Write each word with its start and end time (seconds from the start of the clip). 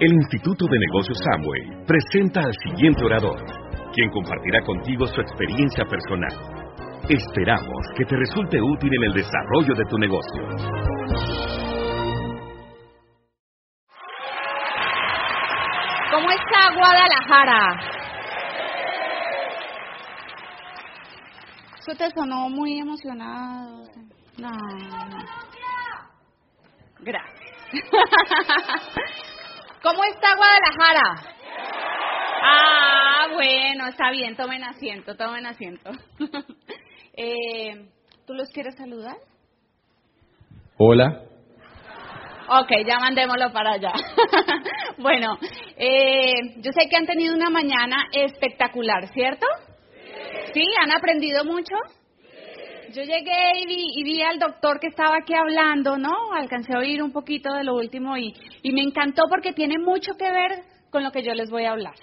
El 0.00 0.12
Instituto 0.12 0.66
de 0.66 0.78
Negocios 0.78 1.18
Samway 1.18 1.84
presenta 1.86 2.40
al 2.40 2.52
siguiente 2.64 3.04
orador, 3.04 3.38
quien 3.92 4.10
compartirá 4.10 4.62
contigo 4.62 5.06
su 5.06 5.20
experiencia 5.20 5.84
personal. 5.84 6.32
Esperamos 7.08 7.86
que 7.96 8.04
te 8.04 8.16
resulte 8.16 8.60
útil 8.60 8.90
en 8.94 9.04
el 9.04 9.12
desarrollo 9.14 9.74
de 9.74 9.84
tu 9.84 9.98
negocio. 9.98 10.42
¿Cómo 16.10 16.30
está 16.30 16.74
Guadalajara? 16.74 17.80
Eso 21.78 21.92
te 21.96 22.10
sonó 22.10 22.48
muy 22.48 22.78
emocionado. 22.78 23.84
No, 24.38 24.50
no. 24.50 25.40
Gracias. 27.00 27.39
¿Cómo 29.82 30.04
está 30.04 30.36
Guadalajara? 30.36 31.22
Ah, 32.42 33.28
bueno, 33.32 33.88
está 33.88 34.10
bien, 34.10 34.36
tomen 34.36 34.62
asiento, 34.64 35.16
tomen 35.16 35.46
asiento. 35.46 35.90
eh, 37.16 37.88
¿Tú 38.26 38.34
los 38.34 38.50
quieres 38.50 38.76
saludar? 38.76 39.16
Hola. 40.78 41.22
Ok, 42.48 42.70
ya 42.84 42.98
mandémoslo 42.98 43.52
para 43.52 43.74
allá. 43.74 43.92
bueno, 44.98 45.38
eh, 45.76 46.34
yo 46.56 46.72
sé 46.72 46.88
que 46.88 46.96
han 46.96 47.06
tenido 47.06 47.32
una 47.34 47.50
mañana 47.50 48.08
espectacular, 48.12 49.06
¿cierto? 49.12 49.46
¿Sí? 50.52 50.64
¿Han 50.82 50.90
aprendido 50.90 51.44
mucho? 51.44 51.76
Yo 52.92 53.02
llegué 53.02 53.60
y 53.68 54.02
vi, 54.02 54.20
al 54.22 54.40
doctor 54.40 54.80
que 54.80 54.88
estaba 54.88 55.18
aquí 55.22 55.32
hablando, 55.32 55.96
¿no? 55.96 56.32
Alcancé 56.34 56.74
a 56.74 56.78
oír 56.78 57.02
un 57.02 57.12
poquito 57.12 57.52
de 57.52 57.62
lo 57.62 57.76
último 57.76 58.16
y, 58.16 58.34
me 58.64 58.82
encantó 58.82 59.24
porque 59.28 59.52
tiene 59.52 59.78
mucho 59.78 60.14
que 60.14 60.30
ver 60.30 60.64
con 60.90 61.04
lo 61.04 61.12
que 61.12 61.22
yo 61.22 61.32
les 61.34 61.50
voy 61.50 61.66
a 61.66 61.72
hablar. 61.72 61.94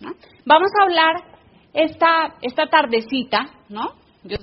¿no? 0.00 0.10
Vamos 0.44 0.68
a 0.78 0.84
hablar 0.84 1.14
esta, 1.72 2.34
esta 2.42 2.66
tardecita, 2.66 3.48
¿no? 3.70 3.94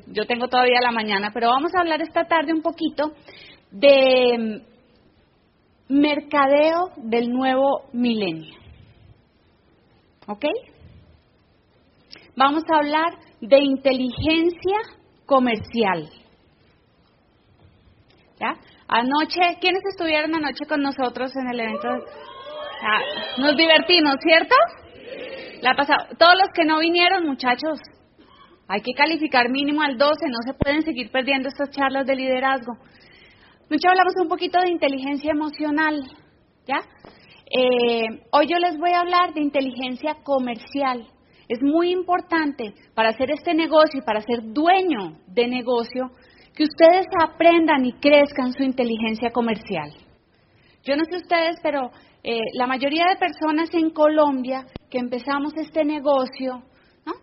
Yo 0.08 0.25
tengo 0.25 0.47
todavía 0.47 0.80
la 0.81 0.92
mañana, 0.92 1.30
pero 1.31 1.50
vamos 1.50 1.72
a 1.75 1.81
hablar 1.81 2.02
esta 2.02 2.23
tarde 2.23 2.53
un 2.53 2.64
poquito 2.64 3.11
de 3.70 4.64
mercadeo 5.89 6.94
del 6.97 7.30
nuevo 7.30 7.89
milenio. 7.94 8.55
¿Ok? 10.27 10.45
Vamos 12.36 12.64
a 12.73 12.77
hablar 12.77 13.20
de 13.39 13.59
inteligencia 13.59 14.80
comercial. 15.25 16.09
¿Ya? 18.39 18.55
Anoche, 18.87 19.57
¿quiénes 19.61 19.83
estuvieron 19.89 20.35
anoche 20.35 20.65
con 20.67 20.81
nosotros 20.81 21.31
en 21.35 21.47
el 21.49 21.59
evento? 21.59 21.87
Ah, 21.87 23.01
nos 23.37 23.55
divertimos, 23.55 24.15
¿cierto? 24.21 24.55
La 25.61 25.73
pasado. 25.73 26.15
Todos 26.19 26.35
los 26.35 26.49
que 26.53 26.65
no 26.65 26.79
vinieron, 26.79 27.25
muchachos, 27.25 27.79
hay 28.67 28.81
que 28.81 28.93
calificar 28.93 29.49
mínimo 29.49 29.81
al 29.81 29.97
12, 29.97 30.27
no 30.27 30.37
se 30.45 30.53
pueden 30.53 30.81
seguir 30.83 31.11
perdiendo 31.11 31.49
estas 31.49 31.71
charlas 31.71 32.05
de 32.05 32.15
liderazgo. 32.15 32.73
Mucho 33.69 33.89
hablamos 33.89 34.13
un 34.21 34.27
poquito 34.27 34.59
de 34.59 34.69
inteligencia 34.69 35.31
emocional, 35.31 36.03
¿ya? 36.67 36.81
Eh, 37.49 38.23
hoy 38.31 38.47
yo 38.47 38.57
les 38.59 38.77
voy 38.77 38.91
a 38.91 39.01
hablar 39.01 39.33
de 39.33 39.41
inteligencia 39.41 40.15
comercial. 40.23 41.07
Es 41.47 41.61
muy 41.61 41.91
importante 41.91 42.73
para 42.93 43.09
hacer 43.09 43.31
este 43.31 43.53
negocio 43.53 43.99
y 43.99 44.05
para 44.05 44.21
ser 44.21 44.41
dueño 44.41 45.19
de 45.27 45.47
negocio 45.47 46.11
que 46.55 46.63
ustedes 46.63 47.05
aprendan 47.21 47.85
y 47.85 47.93
crezcan 47.93 48.53
su 48.53 48.63
inteligencia 48.63 49.29
comercial. 49.31 49.91
Yo 50.83 50.95
no 50.95 51.03
sé 51.05 51.17
ustedes, 51.17 51.57
pero 51.61 51.91
eh, 52.23 52.39
la 52.53 52.67
mayoría 52.67 53.05
de 53.07 53.17
personas 53.17 53.73
en 53.73 53.89
Colombia 53.89 54.65
que 54.89 54.97
empezamos 54.97 55.53
este 55.57 55.83
negocio, 55.83 56.63
¿no? 57.05 57.13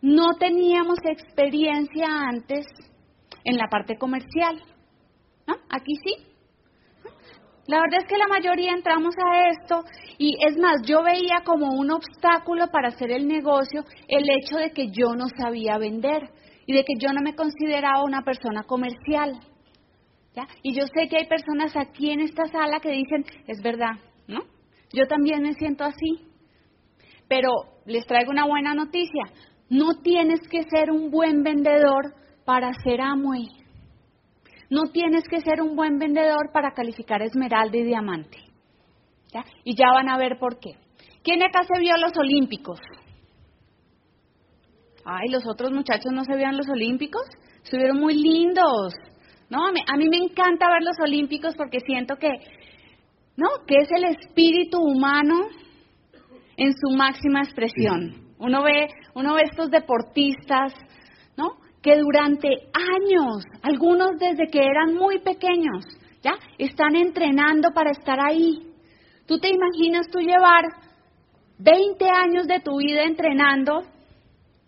no 0.00 0.34
teníamos 0.38 0.98
experiencia 1.04 2.06
antes 2.08 2.66
en 3.44 3.56
la 3.56 3.68
parte 3.68 3.96
comercial. 3.98 4.62
¿no? 5.46 5.54
Aquí 5.68 5.94
sí. 6.04 6.29
La 7.70 7.78
verdad 7.82 8.00
es 8.00 8.08
que 8.08 8.18
la 8.18 8.26
mayoría 8.26 8.72
entramos 8.72 9.14
a 9.16 9.48
esto 9.48 9.84
y 10.18 10.36
es 10.44 10.58
más, 10.58 10.82
yo 10.84 11.04
veía 11.04 11.42
como 11.44 11.68
un 11.68 11.92
obstáculo 11.92 12.66
para 12.66 12.88
hacer 12.88 13.12
el 13.12 13.28
negocio 13.28 13.84
el 14.08 14.24
hecho 14.28 14.56
de 14.56 14.72
que 14.72 14.90
yo 14.90 15.14
no 15.14 15.28
sabía 15.38 15.78
vender 15.78 16.30
y 16.66 16.74
de 16.74 16.82
que 16.82 16.94
yo 16.98 17.12
no 17.12 17.20
me 17.22 17.36
consideraba 17.36 18.02
una 18.02 18.22
persona 18.22 18.64
comercial. 18.64 19.38
Y 20.64 20.74
yo 20.74 20.84
sé 20.86 21.08
que 21.08 21.18
hay 21.18 21.28
personas 21.28 21.76
aquí 21.76 22.10
en 22.10 22.22
esta 22.22 22.44
sala 22.46 22.80
que 22.80 22.90
dicen, 22.90 23.24
es 23.46 23.62
verdad, 23.62 23.94
¿no? 24.26 24.40
Yo 24.92 25.06
también 25.06 25.42
me 25.42 25.54
siento 25.54 25.84
así. 25.84 26.26
Pero 27.28 27.50
les 27.86 28.04
traigo 28.04 28.32
una 28.32 28.46
buena 28.46 28.74
noticia. 28.74 29.26
No 29.68 30.00
tienes 30.02 30.40
que 30.48 30.64
ser 30.64 30.90
un 30.90 31.12
buen 31.12 31.44
vendedor 31.44 32.14
para 32.44 32.72
ser 32.82 33.00
Amway. 33.00 33.46
No 34.70 34.82
tienes 34.92 35.24
que 35.28 35.40
ser 35.40 35.60
un 35.60 35.74
buen 35.74 35.98
vendedor 35.98 36.52
para 36.52 36.70
calificar 36.72 37.20
esmeralda 37.22 37.76
y 37.76 37.82
diamante. 37.82 38.38
¿Ya? 39.32 39.44
Y 39.64 39.74
ya 39.76 39.90
van 39.92 40.08
a 40.08 40.16
ver 40.16 40.38
por 40.38 40.58
qué. 40.58 40.70
¿Quién 41.22 41.42
acá 41.42 41.64
se 41.64 41.80
vio 41.80 41.96
los 41.96 42.16
olímpicos? 42.16 42.78
Ay, 45.04 45.28
los 45.28 45.46
otros 45.46 45.72
muchachos 45.72 46.12
no 46.12 46.24
se 46.24 46.36
vieron 46.36 46.56
los 46.56 46.68
olímpicos. 46.68 47.22
Estuvieron 47.62 47.98
muy 47.98 48.14
lindos. 48.14 48.94
No, 49.48 49.66
a 49.66 49.72
mí, 49.72 49.80
a 49.86 49.96
mí 49.96 50.08
me 50.08 50.18
encanta 50.18 50.70
ver 50.70 50.82
los 50.82 50.98
olímpicos 51.00 51.56
porque 51.56 51.80
siento 51.80 52.16
que, 52.16 52.30
¿no? 53.36 53.48
Que 53.66 53.74
es 53.78 53.88
el 53.90 54.04
espíritu 54.04 54.78
humano 54.80 55.48
en 56.56 56.72
su 56.72 56.96
máxima 56.96 57.40
expresión. 57.40 58.34
Uno 58.38 58.62
ve, 58.62 58.88
uno 59.14 59.34
ve 59.34 59.42
estos 59.50 59.70
deportistas. 59.70 60.72
Que 61.82 61.96
durante 61.96 62.48
años, 62.74 63.44
algunos 63.62 64.10
desde 64.18 64.48
que 64.50 64.60
eran 64.60 64.94
muy 64.94 65.18
pequeños, 65.20 65.84
¿ya? 66.22 66.32
Están 66.58 66.94
entrenando 66.94 67.70
para 67.72 67.90
estar 67.90 68.18
ahí. 68.20 68.66
¿Tú 69.26 69.38
te 69.38 69.48
imaginas 69.48 70.06
tú 70.10 70.18
llevar 70.18 70.64
20 71.58 72.04
años 72.10 72.46
de 72.46 72.60
tu 72.60 72.78
vida 72.78 73.04
entrenando, 73.04 73.82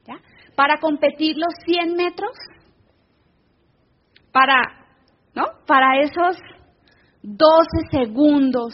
¿ya? 0.07 0.17
Para 0.55 0.79
competir 0.79 1.37
los 1.37 1.53
100 1.67 1.97
metros? 1.97 2.33
Para, 4.33 4.87
¿no? 5.35 5.45
Para 5.67 6.01
esos 6.01 6.37
12 7.23 7.67
segundos, 7.91 8.73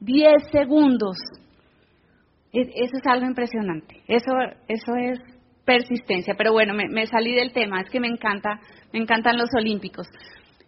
10 0.00 0.32
segundos. 0.52 1.16
Eso 2.52 2.96
es 2.96 3.06
algo 3.06 3.26
impresionante. 3.26 4.02
Eso, 4.08 4.32
eso 4.68 4.94
es 4.96 5.35
persistencia. 5.66 6.34
Pero 6.38 6.52
bueno, 6.52 6.72
me, 6.72 7.06
salí 7.06 7.34
del 7.34 7.52
tema. 7.52 7.82
Es 7.82 7.90
que 7.90 8.00
me 8.00 8.08
encanta, 8.08 8.60
me 8.92 9.00
encantan 9.00 9.36
los 9.36 9.50
olímpicos. 9.54 10.06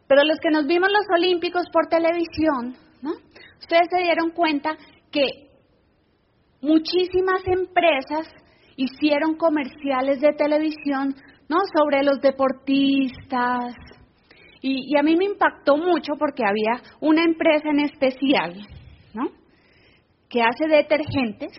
Pero 0.07 0.25
los 0.25 0.39
que 0.41 0.51
nos 0.51 0.67
vimos 0.67 0.91
los 0.91 1.07
olímpicos 1.17 1.67
por 1.73 1.87
televisión, 1.87 2.75
¿no? 3.01 3.13
Ustedes 3.59 3.89
se 3.91 4.03
dieron 4.03 4.31
cuenta 4.31 4.77
que 5.11 5.49
muchísimas 6.61 7.47
empresas 7.47 8.29
hicieron 8.77 9.37
comerciales 9.37 10.21
de 10.21 10.33
televisión, 10.33 11.15
¿no? 11.49 11.59
Sobre 11.79 12.03
los 12.03 12.21
deportistas. 12.21 13.75
Y, 14.61 14.93
y 14.93 14.99
a 14.99 15.03
mí 15.03 15.17
me 15.17 15.27
impactó 15.27 15.77
mucho 15.77 16.15
porque 16.19 16.43
había 16.45 16.83
una 17.01 17.23
empresa 17.23 17.69
en 17.71 17.81
especial, 17.81 18.67
¿no? 19.15 19.31
Que 20.29 20.43
hace 20.43 20.67
detergentes 20.69 21.53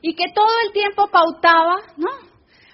y 0.00 0.14
que 0.14 0.32
todo 0.34 0.46
el 0.66 0.72
tiempo 0.72 1.08
pautaba, 1.10 1.76
¿no? 1.96 2.08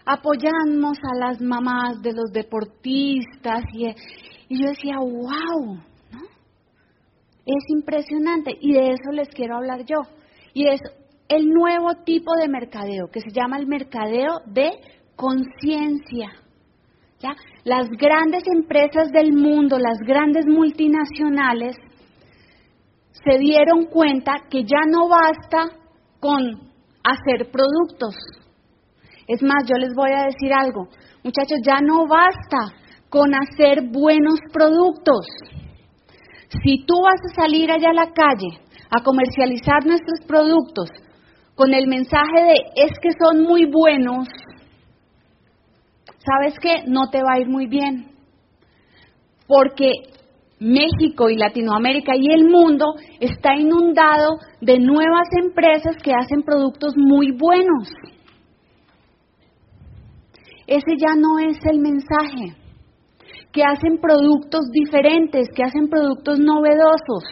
Apoyamos 0.06 0.98
a 0.98 1.18
las 1.18 1.40
mamás 1.40 2.02
de 2.02 2.12
los 2.12 2.30
deportistas 2.32 3.64
y, 3.72 3.86
yo 4.50 4.68
decía, 4.68 4.98
wow, 4.98 5.76
¿no? 6.12 6.20
Es 7.46 7.64
impresionante 7.68 8.52
y 8.60 8.72
de 8.72 8.90
eso 8.90 9.10
les 9.12 9.28
quiero 9.30 9.56
hablar 9.56 9.84
yo. 9.86 10.02
Y 10.52 10.68
es 10.68 10.80
el 11.28 11.48
nuevo 11.48 11.94
tipo 12.04 12.32
de 12.38 12.48
mercadeo 12.48 13.08
que 13.10 13.20
se 13.20 13.30
llama 13.30 13.56
el 13.56 13.66
mercadeo 13.66 14.40
de 14.46 14.70
conciencia. 15.16 16.32
¿Ya? 17.20 17.34
Las 17.64 17.88
grandes 17.88 18.42
empresas 18.54 19.10
del 19.10 19.32
mundo, 19.32 19.78
las 19.78 19.98
grandes 20.06 20.44
multinacionales, 20.46 21.76
se 23.24 23.38
dieron 23.38 23.86
cuenta 23.86 24.32
que 24.50 24.64
ya 24.64 24.80
no 24.86 25.08
basta 25.08 25.70
con 26.20 26.73
hacer 27.04 27.50
productos. 27.50 28.14
Es 29.28 29.42
más, 29.42 29.64
yo 29.66 29.76
les 29.76 29.94
voy 29.94 30.10
a 30.10 30.24
decir 30.24 30.52
algo. 30.52 30.88
Muchachos, 31.22 31.58
ya 31.64 31.80
no 31.80 32.06
basta 32.06 32.74
con 33.08 33.32
hacer 33.34 33.82
buenos 33.90 34.40
productos. 34.52 35.26
Si 36.62 36.84
tú 36.84 36.94
vas 37.02 37.20
a 37.30 37.42
salir 37.42 37.70
allá 37.70 37.90
a 37.90 37.94
la 37.94 38.12
calle 38.12 38.60
a 38.90 39.02
comercializar 39.02 39.86
nuestros 39.86 40.20
productos 40.26 40.90
con 41.54 41.72
el 41.72 41.86
mensaje 41.86 42.42
de 42.42 42.54
es 42.84 42.92
que 43.00 43.10
son 43.12 43.42
muy 43.42 43.64
buenos, 43.64 44.28
¿sabes 46.18 46.58
qué? 46.60 46.84
No 46.86 47.10
te 47.10 47.22
va 47.22 47.34
a 47.34 47.40
ir 47.40 47.48
muy 47.48 47.66
bien. 47.66 48.10
Porque 49.46 49.90
México 50.64 51.28
y 51.28 51.36
Latinoamérica 51.36 52.16
y 52.16 52.32
el 52.32 52.48
mundo 52.48 52.86
está 53.20 53.54
inundado 53.54 54.38
de 54.62 54.78
nuevas 54.78 55.28
empresas 55.38 55.96
que 56.02 56.14
hacen 56.14 56.42
productos 56.42 56.94
muy 56.96 57.32
buenos. 57.32 57.92
Ese 60.66 60.96
ya 60.96 61.14
no 61.16 61.38
es 61.38 61.58
el 61.66 61.80
mensaje, 61.80 62.56
que 63.52 63.62
hacen 63.62 63.98
productos 64.00 64.70
diferentes, 64.72 65.48
que 65.54 65.64
hacen 65.64 65.88
productos 65.90 66.38
novedosos. 66.40 67.24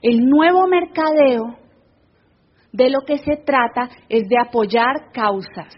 El 0.00 0.20
nuevo 0.26 0.68
mercadeo 0.68 1.58
de 2.72 2.90
lo 2.90 3.00
que 3.00 3.18
se 3.18 3.36
trata 3.44 3.90
es 4.08 4.28
de 4.28 4.36
apoyar 4.40 5.10
causas. 5.12 5.74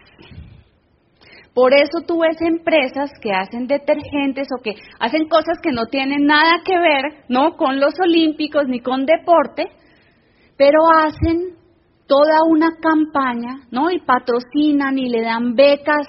Por 1.56 1.73
eso 1.73 2.05
tú 2.06 2.19
ves 2.20 2.37
empresas 2.43 3.11
que 3.19 3.32
hacen 3.32 3.67
detergentes 3.67 4.47
o 4.55 4.62
que 4.62 4.75
hacen 5.00 5.26
cosas 5.26 5.56
que 5.62 5.73
no 5.73 5.87
tienen 5.87 6.26
nada 6.26 6.61
que 6.62 6.79
ver, 6.79 7.25
¿no? 7.31 7.56
Con 7.56 7.81
los 7.81 7.94
olímpicos 7.99 8.69
ni 8.69 8.81
con 8.81 9.06
deporte, 9.06 9.64
pero 10.58 10.81
hacen 10.94 11.56
toda 12.06 12.44
una 12.47 12.73
campaña, 12.79 13.61
¿no? 13.70 13.91
Y 13.91 14.00
patrocinan 14.00 14.99
y 14.99 15.08
le 15.08 15.23
dan 15.23 15.55
becas 15.55 16.06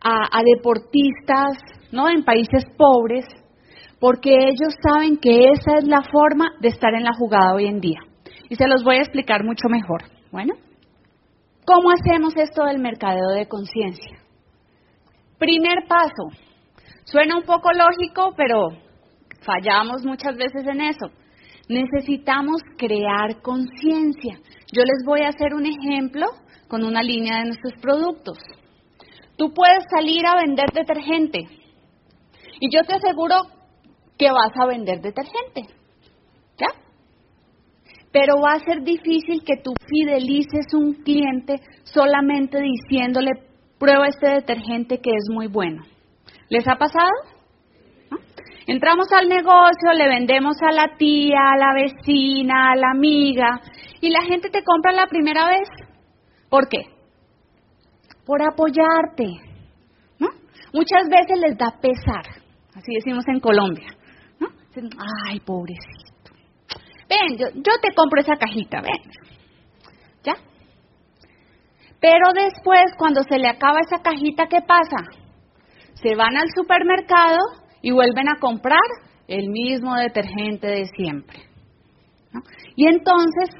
a, 0.00 0.40
deportistas, 0.44 1.58
¿no? 1.90 2.08
En 2.08 2.22
países 2.22 2.64
pobres, 2.78 3.26
porque 3.98 4.30
ellos 4.32 4.72
saben 4.88 5.16
que 5.16 5.48
esa 5.48 5.78
es 5.78 5.88
la 5.88 6.02
forma 6.12 6.52
de 6.60 6.68
estar 6.68 6.94
en 6.94 7.02
la 7.02 7.14
jugada 7.18 7.54
hoy 7.54 7.66
en 7.66 7.80
día. 7.80 8.02
Y 8.48 8.54
se 8.54 8.68
los 8.68 8.84
voy 8.84 8.98
a 8.98 9.02
explicar 9.02 9.42
mucho 9.42 9.68
mejor. 9.68 10.04
Bueno, 10.30 10.54
¿cómo 11.66 11.90
hacemos 11.90 12.36
esto 12.36 12.66
del 12.66 12.78
mercadeo 12.78 13.30
de 13.34 13.48
conciencia? 13.48 14.19
Primer 15.40 15.88
paso. 15.88 16.28
Suena 17.04 17.38
un 17.38 17.44
poco 17.44 17.70
lógico, 17.72 18.34
pero 18.36 18.68
fallamos 19.40 20.04
muchas 20.04 20.36
veces 20.36 20.66
en 20.66 20.82
eso. 20.82 21.06
Necesitamos 21.66 22.60
crear 22.76 23.40
conciencia. 23.40 24.38
Yo 24.70 24.82
les 24.82 25.02
voy 25.06 25.22
a 25.22 25.28
hacer 25.28 25.54
un 25.54 25.64
ejemplo 25.64 26.26
con 26.68 26.84
una 26.84 27.02
línea 27.02 27.38
de 27.38 27.46
nuestros 27.46 27.72
productos. 27.80 28.36
Tú 29.38 29.54
puedes 29.54 29.82
salir 29.90 30.26
a 30.26 30.36
vender 30.36 30.66
detergente 30.74 31.48
y 32.60 32.70
yo 32.70 32.82
te 32.82 32.96
aseguro 32.96 33.36
que 34.18 34.30
vas 34.30 34.52
a 34.60 34.66
vender 34.66 35.00
detergente. 35.00 35.62
¿Ya? 36.58 36.66
Pero 38.12 38.42
va 38.42 38.52
a 38.52 38.60
ser 38.60 38.82
difícil 38.82 39.42
que 39.42 39.56
tú 39.64 39.72
fidelices 39.86 40.74
un 40.74 41.02
cliente 41.02 41.62
solamente 41.84 42.58
diciéndole, 42.60 43.30
prueba 43.80 44.06
este 44.06 44.28
detergente 44.28 45.00
que 45.00 45.10
es 45.10 45.24
muy 45.32 45.46
bueno. 45.48 45.82
¿Les 46.50 46.68
ha 46.68 46.76
pasado? 46.76 47.10
Entramos 48.66 49.08
al 49.10 49.28
negocio, 49.28 49.92
le 49.96 50.06
vendemos 50.06 50.56
a 50.62 50.70
la 50.70 50.96
tía, 50.96 51.38
a 51.54 51.56
la 51.56 51.74
vecina, 51.74 52.72
a 52.72 52.76
la 52.76 52.90
amiga, 52.90 53.60
y 54.00 54.10
la 54.10 54.22
gente 54.22 54.50
te 54.50 54.62
compra 54.62 54.92
la 54.92 55.06
primera 55.06 55.48
vez. 55.48 55.68
¿Por 56.48 56.68
qué? 56.68 56.82
Por 58.26 58.42
apoyarte. 58.42 59.26
¿no? 60.18 60.28
Muchas 60.74 61.08
veces 61.08 61.40
les 61.40 61.56
da 61.56 61.72
pesar, 61.80 62.26
así 62.74 62.92
decimos 62.94 63.24
en 63.28 63.40
Colombia. 63.40 63.88
Ay, 65.26 65.40
pobrecito. 65.40 66.32
Ven, 67.08 67.38
yo 67.38 67.72
te 67.82 67.94
compro 67.94 68.20
esa 68.20 68.36
cajita, 68.36 68.82
ven. 68.82 69.02
¿Ya? 70.22 70.34
Pero 72.00 72.32
después, 72.34 72.84
cuando 72.96 73.22
se 73.22 73.38
le 73.38 73.48
acaba 73.48 73.78
esa 73.80 74.02
cajita, 74.02 74.46
¿qué 74.46 74.60
pasa? 74.62 75.04
Se 75.94 76.14
van 76.16 76.36
al 76.36 76.48
supermercado 76.56 77.38
y 77.82 77.92
vuelven 77.92 78.28
a 78.28 78.38
comprar 78.40 78.80
el 79.28 79.50
mismo 79.50 79.94
detergente 79.96 80.66
de 80.66 80.86
siempre. 80.96 81.38
Y 82.74 82.86
entonces, 82.86 83.50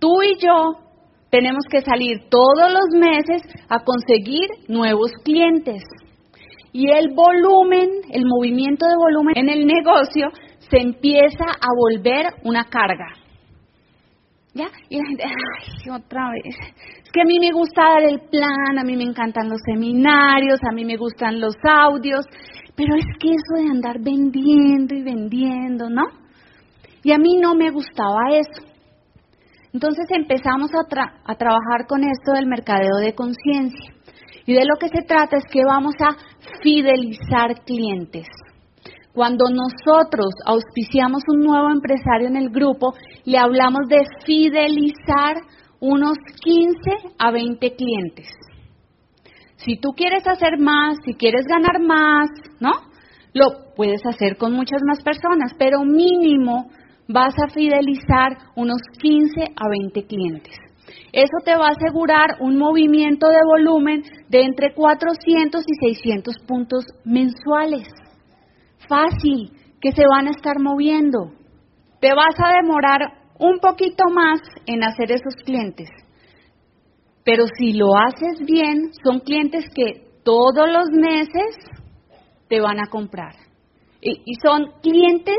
tú 0.00 0.22
y 0.22 0.36
yo 0.38 0.84
tenemos 1.30 1.64
que 1.70 1.82
salir 1.82 2.28
todos 2.28 2.72
los 2.72 3.00
meses 3.00 3.42
a 3.68 3.80
conseguir 3.80 4.48
nuevos 4.68 5.12
clientes. 5.24 5.82
Y 6.72 6.90
el 6.90 7.14
volumen, 7.14 7.88
el 8.10 8.24
movimiento 8.26 8.86
de 8.86 8.96
volumen 8.96 9.34
en 9.36 9.48
el 9.48 9.66
negocio 9.66 10.28
se 10.70 10.78
empieza 10.78 11.44
a 11.44 11.68
volver 11.76 12.26
una 12.42 12.64
carga. 12.64 13.23
¿Ya? 14.54 14.66
Y 14.88 14.98
la 14.98 15.06
gente, 15.06 15.24
ay, 15.24 15.90
otra 15.90 16.30
vez. 16.30 16.54
Es 17.04 17.10
que 17.12 17.22
a 17.22 17.24
mí 17.24 17.40
me 17.40 17.50
gusta 17.50 17.82
dar 17.82 18.02
el 18.04 18.20
plan, 18.30 18.78
a 18.78 18.84
mí 18.84 18.96
me 18.96 19.02
encantan 19.02 19.48
los 19.48 19.60
seminarios, 19.66 20.60
a 20.62 20.72
mí 20.72 20.84
me 20.84 20.96
gustan 20.96 21.40
los 21.40 21.56
audios, 21.64 22.24
pero 22.76 22.94
es 22.94 23.04
que 23.18 23.30
eso 23.30 23.64
de 23.64 23.70
andar 23.70 23.98
vendiendo 24.00 24.94
y 24.94 25.02
vendiendo, 25.02 25.90
¿no? 25.90 26.04
Y 27.02 27.10
a 27.10 27.18
mí 27.18 27.36
no 27.36 27.56
me 27.56 27.70
gustaba 27.70 28.30
eso. 28.30 28.62
Entonces 29.72 30.06
empezamos 30.10 30.70
a, 30.72 30.82
a 31.24 31.34
trabajar 31.34 31.86
con 31.88 32.04
esto 32.04 32.32
del 32.32 32.46
mercadeo 32.46 32.96
de 33.00 33.12
conciencia. 33.12 33.92
Y 34.46 34.54
de 34.54 34.64
lo 34.64 34.76
que 34.78 34.88
se 34.88 35.02
trata 35.04 35.36
es 35.36 35.44
que 35.50 35.64
vamos 35.64 35.94
a 36.00 36.16
fidelizar 36.62 37.64
clientes. 37.64 38.26
Cuando 39.14 39.44
nosotros 39.48 40.34
auspiciamos 40.44 41.22
un 41.28 41.44
nuevo 41.44 41.70
empresario 41.70 42.26
en 42.26 42.36
el 42.36 42.50
grupo, 42.50 42.94
le 43.24 43.38
hablamos 43.38 43.86
de 43.88 44.02
fidelizar 44.26 45.36
unos 45.78 46.18
15 46.42 47.14
a 47.16 47.30
20 47.30 47.76
clientes. 47.76 48.28
Si 49.54 49.76
tú 49.76 49.90
quieres 49.96 50.26
hacer 50.26 50.58
más, 50.58 50.96
si 51.04 51.14
quieres 51.14 51.46
ganar 51.46 51.80
más, 51.80 52.28
¿no? 52.58 52.72
Lo 53.32 53.72
puedes 53.76 54.04
hacer 54.04 54.36
con 54.36 54.52
muchas 54.52 54.80
más 54.84 55.00
personas, 55.04 55.52
pero 55.56 55.84
mínimo 55.84 56.68
vas 57.06 57.34
a 57.38 57.52
fidelizar 57.52 58.36
unos 58.56 58.80
15 59.00 59.44
a 59.54 59.68
20 59.68 60.06
clientes. 60.06 60.56
Eso 61.12 61.36
te 61.44 61.54
va 61.54 61.68
a 61.68 61.76
asegurar 61.78 62.38
un 62.40 62.58
movimiento 62.58 63.28
de 63.28 63.38
volumen 63.46 64.02
de 64.28 64.42
entre 64.42 64.74
400 64.74 65.62
y 65.64 65.94
600 65.94 66.34
puntos 66.48 66.84
mensuales 67.04 67.86
fácil 68.88 69.50
que 69.80 69.92
se 69.92 70.02
van 70.08 70.28
a 70.28 70.30
estar 70.30 70.58
moviendo. 70.60 71.32
Te 72.00 72.14
vas 72.14 72.34
a 72.38 72.52
demorar 72.62 73.00
un 73.38 73.58
poquito 73.58 74.04
más 74.10 74.40
en 74.66 74.82
hacer 74.82 75.12
esos 75.12 75.34
clientes. 75.44 75.88
Pero 77.24 77.44
si 77.58 77.72
lo 77.72 77.96
haces 77.96 78.44
bien, 78.46 78.90
son 79.02 79.20
clientes 79.20 79.64
que 79.74 80.04
todos 80.24 80.68
los 80.70 80.88
meses 80.90 81.56
te 82.48 82.60
van 82.60 82.78
a 82.78 82.90
comprar. 82.90 83.34
Y, 84.00 84.22
son 84.42 84.66
clientes 84.82 85.38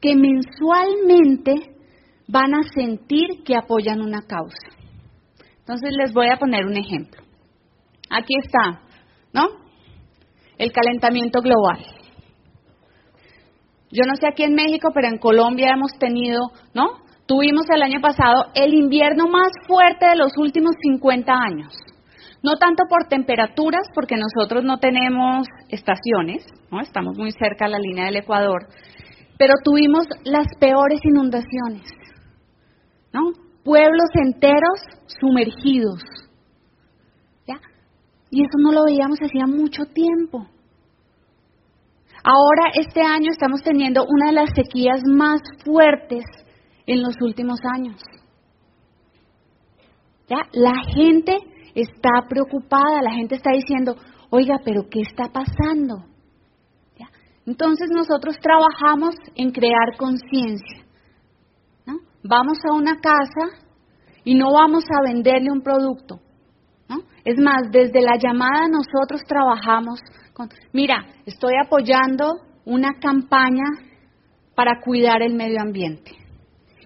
que 0.00 0.16
mensualmente 0.16 1.54
van 2.26 2.54
a 2.54 2.62
sentir 2.74 3.42
que 3.44 3.56
apoyan 3.56 4.00
una 4.00 4.22
causa. 4.22 4.68
Entonces 5.58 5.90
les 5.98 6.12
voy 6.14 6.28
a 6.28 6.38
poner 6.38 6.64
un 6.64 6.76
ejemplo. 6.76 7.22
Aquí 8.08 8.34
está, 8.42 8.80
¿no? 9.34 9.48
El 10.56 10.72
calentamiento 10.72 11.40
global. 11.42 11.99
Yo 13.92 14.04
no 14.06 14.14
sé 14.16 14.28
aquí 14.28 14.44
en 14.44 14.54
México, 14.54 14.90
pero 14.94 15.08
en 15.08 15.18
Colombia 15.18 15.72
hemos 15.74 15.92
tenido, 15.98 16.40
¿no? 16.74 17.00
Tuvimos 17.26 17.64
el 17.74 17.82
año 17.82 18.00
pasado 18.00 18.46
el 18.54 18.74
invierno 18.74 19.28
más 19.28 19.50
fuerte 19.66 20.06
de 20.06 20.16
los 20.16 20.36
últimos 20.36 20.74
50 20.80 21.32
años. 21.32 21.72
No 22.42 22.56
tanto 22.56 22.84
por 22.88 23.08
temperaturas, 23.08 23.86
porque 23.94 24.16
nosotros 24.16 24.64
no 24.64 24.78
tenemos 24.78 25.46
estaciones, 25.68 26.44
¿no? 26.70 26.80
Estamos 26.80 27.18
muy 27.18 27.32
cerca 27.32 27.66
de 27.66 27.72
la 27.72 27.78
línea 27.78 28.06
del 28.06 28.16
Ecuador, 28.16 28.66
pero 29.38 29.54
tuvimos 29.62 30.06
las 30.24 30.46
peores 30.58 31.00
inundaciones, 31.04 31.90
¿no? 33.12 33.32
Pueblos 33.64 34.08
enteros 34.14 34.80
sumergidos. 35.20 36.02
¿Ya? 37.46 37.60
Y 38.30 38.42
eso 38.42 38.58
no 38.58 38.72
lo 38.72 38.84
veíamos 38.84 39.18
hacía 39.20 39.46
mucho 39.46 39.84
tiempo. 39.84 40.46
Ahora, 42.32 42.70
este 42.74 43.02
año, 43.02 43.32
estamos 43.32 43.60
teniendo 43.62 44.04
una 44.06 44.26
de 44.26 44.32
las 44.32 44.50
sequías 44.54 45.00
más 45.04 45.40
fuertes 45.64 46.24
en 46.86 47.02
los 47.02 47.14
últimos 47.20 47.58
años. 47.74 48.00
La 50.52 50.74
gente 50.94 51.38
está 51.74 52.28
preocupada, 52.28 53.02
la 53.02 53.14
gente 53.14 53.34
está 53.34 53.50
diciendo, 53.50 53.96
oiga, 54.30 54.58
pero 54.64 54.88
¿qué 54.88 55.00
está 55.00 55.24
pasando? 55.32 56.04
Entonces 57.46 57.88
nosotros 57.90 58.36
trabajamos 58.40 59.16
en 59.34 59.50
crear 59.50 59.96
conciencia. 59.98 60.84
Vamos 62.22 62.58
a 62.68 62.74
una 62.74 63.00
casa 63.00 63.56
y 64.22 64.36
no 64.36 64.52
vamos 64.52 64.84
a 64.84 65.02
venderle 65.02 65.50
un 65.50 65.62
producto. 65.62 66.20
¿no? 66.88 66.98
Es 67.24 67.40
más, 67.40 67.62
desde 67.72 68.02
la 68.02 68.18
llamada 68.22 68.68
nosotros 68.68 69.22
trabajamos 69.26 69.98
mira, 70.72 71.06
estoy 71.26 71.54
apoyando 71.64 72.26
una 72.64 72.90
campaña 73.00 73.64
para 74.54 74.80
cuidar 74.80 75.22
el 75.22 75.34
medio 75.34 75.60
ambiente. 75.60 76.12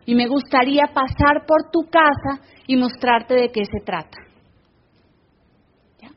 Y 0.06 0.14
me 0.14 0.26
gustaría 0.26 0.84
pasar 0.92 1.46
por 1.46 1.70
tu 1.70 1.88
casa 1.90 2.42
y 2.66 2.76
mostrarte 2.76 3.34
de 3.34 3.49
qué 3.49 3.64
se 3.64 3.84
trata. 3.84 4.18
¿Ya? 6.00 6.11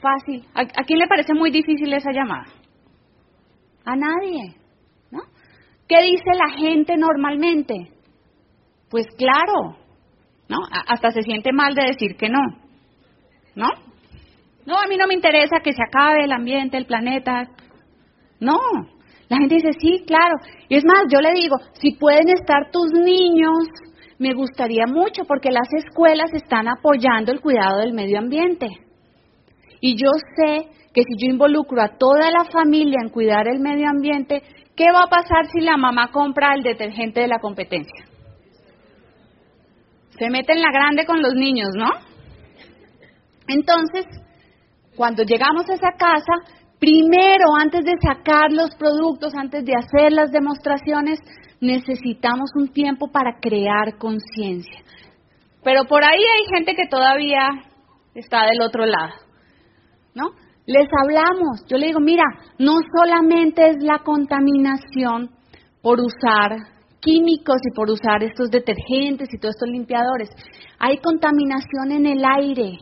Fácil. 0.00 0.44
¿A, 0.54 0.84
quién 0.84 0.98
le 0.98 1.06
parece 1.06 1.32
muy 1.34 1.50
difícil 1.50 1.92
esa 1.92 2.10
llamada? 2.12 2.46
A 3.84 3.96
nadie. 3.96 4.58
¿Qué 5.88 6.02
dice 6.02 6.30
la 6.34 6.50
gente 6.50 6.98
normalmente? 6.98 7.74
Pues 8.90 9.06
claro, 9.16 9.78
¿no? 10.48 10.58
Hasta 10.86 11.10
se 11.10 11.22
siente 11.22 11.50
mal 11.52 11.74
de 11.74 11.86
decir 11.86 12.16
que 12.16 12.28
no, 12.28 12.40
¿no? 13.54 13.68
No, 14.68 14.74
a 14.74 14.86
mí 14.86 14.98
no 14.98 15.06
me 15.06 15.14
interesa 15.14 15.60
que 15.64 15.72
se 15.72 15.82
acabe 15.82 16.24
el 16.24 16.30
ambiente, 16.30 16.76
el 16.76 16.84
planeta. 16.84 17.48
No, 18.38 18.58
la 19.30 19.38
gente 19.38 19.54
dice, 19.54 19.70
sí, 19.80 20.04
claro. 20.06 20.34
Y 20.68 20.76
es 20.76 20.84
más, 20.84 21.04
yo 21.10 21.22
le 21.22 21.32
digo, 21.32 21.56
si 21.72 21.92
pueden 21.92 22.28
estar 22.28 22.70
tus 22.70 22.92
niños, 22.92 23.56
me 24.18 24.34
gustaría 24.34 24.84
mucho 24.86 25.22
porque 25.26 25.50
las 25.50 25.72
escuelas 25.72 26.34
están 26.34 26.68
apoyando 26.68 27.32
el 27.32 27.40
cuidado 27.40 27.78
del 27.78 27.94
medio 27.94 28.18
ambiente. 28.18 28.68
Y 29.80 29.96
yo 29.96 30.10
sé 30.36 30.68
que 30.92 31.00
si 31.00 31.16
yo 31.16 31.32
involucro 31.32 31.80
a 31.80 31.96
toda 31.96 32.30
la 32.30 32.44
familia 32.44 32.98
en 33.02 33.08
cuidar 33.08 33.48
el 33.48 33.60
medio 33.60 33.88
ambiente, 33.88 34.42
¿qué 34.76 34.92
va 34.92 35.04
a 35.04 35.08
pasar 35.08 35.46
si 35.50 35.62
la 35.62 35.78
mamá 35.78 36.10
compra 36.12 36.52
el 36.54 36.62
detergente 36.62 37.22
de 37.22 37.28
la 37.28 37.38
competencia? 37.38 38.04
Se 40.18 40.28
mete 40.28 40.52
en 40.52 40.60
la 40.60 40.70
grande 40.70 41.06
con 41.06 41.22
los 41.22 41.32
niños, 41.32 41.70
¿no? 41.74 41.88
Entonces, 43.46 44.04
cuando 44.98 45.22
llegamos 45.22 45.62
a 45.70 45.74
esa 45.74 45.92
casa, 45.96 46.32
primero, 46.80 47.54
antes 47.56 47.84
de 47.84 47.94
sacar 48.02 48.50
los 48.50 48.74
productos, 48.74 49.32
antes 49.36 49.64
de 49.64 49.72
hacer 49.76 50.10
las 50.12 50.32
demostraciones, 50.32 51.20
necesitamos 51.60 52.50
un 52.56 52.72
tiempo 52.72 53.06
para 53.12 53.38
crear 53.40 53.96
conciencia. 53.96 54.82
Pero 55.62 55.84
por 55.84 56.02
ahí 56.02 56.18
hay 56.18 56.52
gente 56.52 56.74
que 56.74 56.88
todavía 56.90 57.48
está 58.12 58.46
del 58.46 58.60
otro 58.60 58.86
lado, 58.86 59.14
¿no? 60.16 60.30
Les 60.66 60.88
hablamos, 61.00 61.64
yo 61.70 61.78
le 61.78 61.86
digo, 61.86 62.00
mira, 62.00 62.24
no 62.58 62.74
solamente 62.96 63.68
es 63.68 63.76
la 63.80 64.00
contaminación 64.00 65.30
por 65.80 66.00
usar 66.00 66.56
químicos 67.00 67.58
y 67.62 67.74
por 67.74 67.88
usar 67.88 68.24
estos 68.24 68.50
detergentes 68.50 69.28
y 69.32 69.38
todos 69.38 69.54
estos 69.54 69.68
limpiadores, 69.68 70.28
hay 70.80 70.98
contaminación 70.98 71.92
en 71.92 72.06
el 72.06 72.24
aire. 72.24 72.78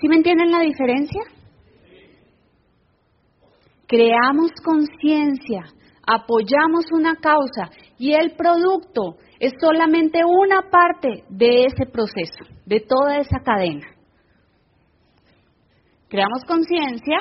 ¿Sí 0.00 0.08
me 0.08 0.16
entienden 0.16 0.50
la 0.50 0.60
diferencia? 0.60 1.22
Creamos 3.86 4.50
conciencia, 4.62 5.64
apoyamos 6.06 6.84
una 6.92 7.16
causa 7.16 7.70
y 7.98 8.12
el 8.12 8.36
producto 8.36 9.16
es 9.38 9.52
solamente 9.58 10.20
una 10.24 10.70
parte 10.70 11.24
de 11.30 11.64
ese 11.64 11.86
proceso, 11.90 12.44
de 12.66 12.80
toda 12.80 13.18
esa 13.18 13.38
cadena. 13.42 13.86
Creamos 16.08 16.44
conciencia, 16.46 17.18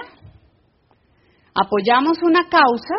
apoyamos 1.53 2.21
una 2.23 2.49
causa 2.49 2.95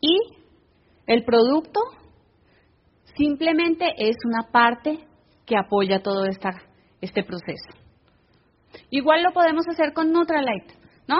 y 0.00 0.18
el 1.06 1.24
producto 1.24 1.80
simplemente 3.16 3.86
es 3.98 4.16
una 4.24 4.50
parte 4.50 4.98
que 5.46 5.56
apoya 5.56 6.02
todo 6.02 6.24
esta, 6.26 6.50
este 7.00 7.22
proceso. 7.22 7.70
Igual 8.90 9.22
lo 9.22 9.32
podemos 9.32 9.66
hacer 9.68 9.92
con 9.92 10.12
Nutralite, 10.12 10.74
¿no? 11.06 11.18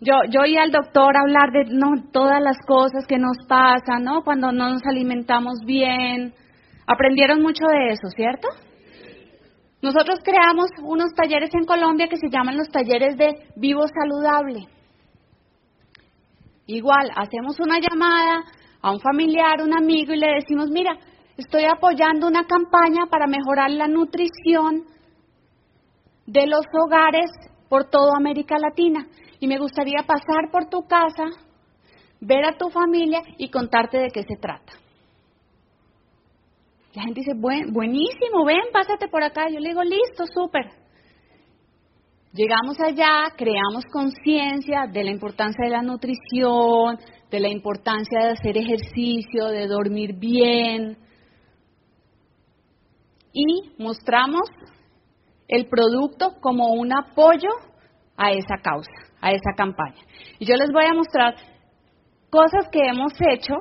Yo, 0.00 0.14
yo 0.30 0.40
oí 0.40 0.56
al 0.56 0.72
doctor 0.72 1.16
hablar 1.16 1.52
de 1.52 1.64
no, 1.72 2.10
todas 2.12 2.42
las 2.42 2.56
cosas 2.66 3.06
que 3.06 3.18
nos 3.18 3.36
pasan, 3.48 4.02
¿no? 4.02 4.22
Cuando 4.24 4.50
no 4.50 4.70
nos 4.70 4.82
alimentamos 4.84 5.60
bien. 5.64 6.34
Aprendieron 6.86 7.40
mucho 7.40 7.64
de 7.66 7.92
eso, 7.92 8.08
¿cierto? 8.08 8.48
Nosotros 9.80 10.20
creamos 10.24 10.70
unos 10.82 11.12
talleres 11.14 11.50
en 11.54 11.64
Colombia 11.64 12.08
que 12.08 12.16
se 12.16 12.30
llaman 12.30 12.56
los 12.56 12.68
talleres 12.68 13.16
de 13.16 13.46
vivo 13.56 13.84
saludable. 13.86 14.66
Igual, 16.66 17.10
hacemos 17.16 17.58
una 17.60 17.78
llamada 17.78 18.44
a 18.80 18.92
un 18.92 19.00
familiar, 19.00 19.60
un 19.62 19.76
amigo 19.76 20.12
y 20.12 20.18
le 20.18 20.34
decimos, 20.40 20.68
mira, 20.70 20.96
estoy 21.36 21.64
apoyando 21.64 22.26
una 22.26 22.46
campaña 22.46 23.06
para 23.10 23.26
mejorar 23.26 23.70
la 23.70 23.88
nutrición 23.88 24.84
de 26.26 26.46
los 26.46 26.64
hogares 26.72 27.30
por 27.68 27.90
toda 27.90 28.16
América 28.16 28.56
Latina. 28.58 29.06
Y 29.40 29.46
me 29.46 29.58
gustaría 29.58 30.04
pasar 30.06 30.50
por 30.50 30.68
tu 30.68 30.86
casa, 30.86 31.24
ver 32.20 32.44
a 32.44 32.56
tu 32.56 32.70
familia 32.70 33.22
y 33.38 33.50
contarte 33.50 33.98
de 33.98 34.10
qué 34.10 34.22
se 34.22 34.36
trata. 34.40 34.72
La 36.94 37.02
gente 37.02 37.20
dice, 37.20 37.32
buenísimo, 37.34 38.44
ven, 38.44 38.70
pásate 38.72 39.08
por 39.08 39.22
acá. 39.22 39.48
Yo 39.48 39.58
le 39.58 39.70
digo, 39.70 39.82
listo, 39.82 40.24
súper. 40.32 40.70
Llegamos 42.34 42.78
allá, 42.80 43.32
creamos 43.36 43.84
conciencia 43.90 44.86
de 44.90 45.04
la 45.04 45.10
importancia 45.10 45.64
de 45.64 45.70
la 45.70 45.82
nutrición, 45.82 46.98
de 47.30 47.40
la 47.40 47.48
importancia 47.48 48.20
de 48.20 48.30
hacer 48.30 48.56
ejercicio, 48.56 49.48
de 49.48 49.66
dormir 49.66 50.14
bien. 50.18 50.98
Y 53.32 53.72
mostramos 53.78 54.48
el 55.48 55.66
producto 55.66 56.34
como 56.40 56.72
un 56.72 56.92
apoyo 56.92 57.50
a 58.16 58.32
esa 58.32 58.58
causa, 58.62 58.90
a 59.20 59.30
esa 59.30 59.52
campaña. 59.56 60.02
Y 60.38 60.46
yo 60.46 60.54
les 60.56 60.70
voy 60.72 60.84
a 60.84 60.94
mostrar 60.94 61.34
cosas 62.30 62.68
que 62.70 62.80
hemos 62.80 63.12
hecho 63.30 63.54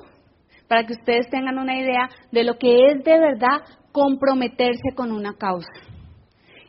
para 0.68 0.86
que 0.86 0.94
ustedes 0.94 1.30
tengan 1.30 1.58
una 1.58 1.78
idea 1.78 2.10
de 2.32 2.44
lo 2.44 2.58
que 2.58 2.88
es 2.88 3.04
de 3.04 3.20
verdad 3.20 3.62
comprometerse 3.92 4.96
con 4.96 5.12
una 5.12 5.34
causa 5.34 5.68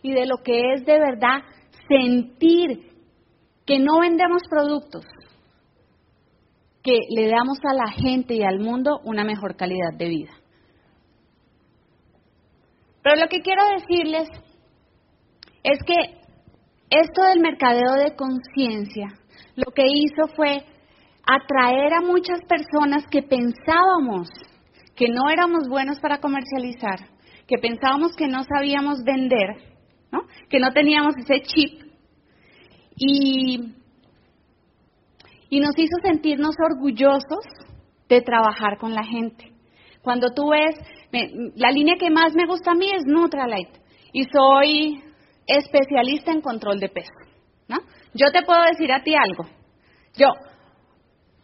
y 0.03 0.13
de 0.13 0.27
lo 0.27 0.39
que 0.39 0.73
es 0.75 0.85
de 0.85 0.99
verdad 0.99 1.43
sentir 1.89 2.91
que 3.65 3.79
no 3.79 4.01
vendemos 4.01 4.43
productos, 4.51 5.05
que 6.83 6.99
le 7.11 7.29
damos 7.29 7.59
a 7.63 7.75
la 7.75 7.93
gente 7.93 8.35
y 8.35 8.43
al 8.43 8.59
mundo 8.59 9.01
una 9.05 9.23
mejor 9.23 9.57
calidad 9.57 9.93
de 9.97 10.09
vida. 10.09 10.33
Pero 13.03 13.17
lo 13.17 13.29
que 13.29 13.41
quiero 13.41 13.63
decirles 13.69 14.29
es 15.63 15.79
que 15.85 16.23
esto 16.91 17.23
del 17.25 17.41
mercadeo 17.41 17.95
de 17.95 18.15
conciencia 18.15 19.09
lo 19.57 19.73
que 19.73 19.85
hizo 19.87 20.35
fue 20.35 20.65
atraer 21.25 21.95
a 21.95 22.01
muchas 22.01 22.41
personas 22.49 23.07
que 23.11 23.23
pensábamos 23.23 24.29
que 24.95 25.09
no 25.09 25.31
éramos 25.31 25.69
buenos 25.69 25.99
para 26.01 26.21
comercializar, 26.21 27.09
que 27.47 27.59
pensábamos 27.59 28.15
que 28.15 28.29
no 28.29 28.45
sabíamos 28.45 29.03
vender, 29.05 29.57
¿no? 30.11 30.21
que 30.49 30.59
no 30.59 30.71
teníamos 30.73 31.15
ese 31.17 31.43
chip. 31.43 31.83
Y, 32.97 33.75
y 35.49 35.61
nos 35.61 35.77
hizo 35.79 35.97
sentirnos 36.05 36.55
orgullosos 36.63 37.45
de 38.09 38.21
trabajar 38.21 38.77
con 38.79 38.93
la 38.95 39.03
gente. 39.03 39.52
Cuando 40.03 40.29
tú 40.35 40.51
ves, 40.51 40.77
la 41.57 41.71
línea 41.71 41.97
que 41.99 42.11
más 42.11 42.35
me 42.35 42.47
gusta 42.47 42.73
a 42.73 42.75
mí 42.75 42.91
es 42.91 43.05
Nutralite 43.07 43.81
y 44.13 44.25
soy 44.25 45.03
especialista 45.47 46.33
en 46.33 46.41
control 46.41 46.81
de 46.81 46.89
peso. 46.89 47.13
Yo 48.15 48.27
te 48.31 48.43
puedo 48.43 48.61
decir 48.65 48.93
a 48.93 49.03
ti 49.03 49.15
algo. 49.15 49.45
Yo, 50.17 50.29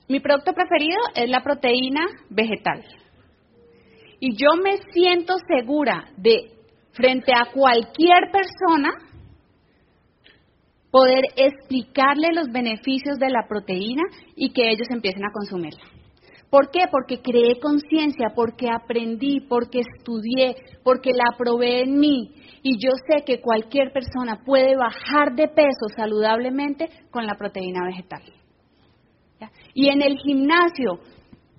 mi 0.09 0.21
producto 0.21 0.53
preferido 0.53 0.99
es 1.15 1.29
la 1.31 1.43
proteína 1.43 2.03
vegetal. 2.29 2.85
Y 4.21 4.37
yo 4.37 4.57
me 4.63 4.77
siento 4.93 5.37
segura 5.49 6.11
de, 6.17 6.51
frente 6.93 7.33
a 7.33 7.51
cualquier 7.53 8.31
persona, 8.31 8.91
poder 10.91 11.25
explicarle 11.37 12.33
los 12.33 12.49
beneficios 12.49 13.19
de 13.19 13.31
la 13.31 13.47
proteína 13.49 14.03
y 14.35 14.53
que 14.53 14.69
ellos 14.69 14.89
empiecen 14.91 15.25
a 15.25 15.33
consumirla. 15.33 15.98
¿Por 16.51 16.71
qué? 16.71 16.81
Porque 16.91 17.21
creé 17.21 17.61
conciencia, 17.61 18.33
porque 18.35 18.69
aprendí, 18.71 19.41
porque 19.41 19.81
estudié, 19.81 20.57
porque 20.83 21.11
la 21.13 21.37
probé 21.37 21.83
en 21.83 21.99
mí. 21.99 22.33
Y 22.63 22.79
yo 22.79 22.93
sé 23.07 23.25
que 23.25 23.41
cualquier 23.41 23.93
persona 23.93 24.41
puede 24.45 24.75
bajar 24.77 25.35
de 25.35 25.49
peso 25.49 25.89
saludablemente 25.95 26.89
con 27.11 27.27
la 27.27 27.35
proteína 27.35 27.85
vegetal. 27.85 28.23
Y 29.75 29.91
en 29.91 30.03
el 30.03 30.17
gimnasio, 30.19 30.99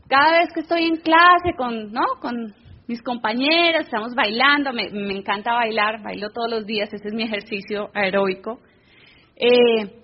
cada 0.08 0.39
vez 0.39 0.50
que 0.53 0.62
estoy 0.62 0.84
en 0.86 0.98
clase 0.98 1.53
con, 1.55 1.91
¿no? 1.91 2.01
con 2.19 2.53
mis 2.88 3.01
compañeras, 3.03 3.86
estamos 3.86 4.15
bailando, 4.15 4.74
me, 4.74 4.88
encanta 5.15 5.53
bailar, 5.53 6.01
bailo 6.01 6.31
todos 6.31 6.50
los 6.50 6.65
días, 6.65 6.91
ese 6.91 7.10
es 7.10 7.13
mi 7.13 7.24
ejercicio 7.24 7.89
aeróbico. 7.93 8.60
Eh, 9.36 10.01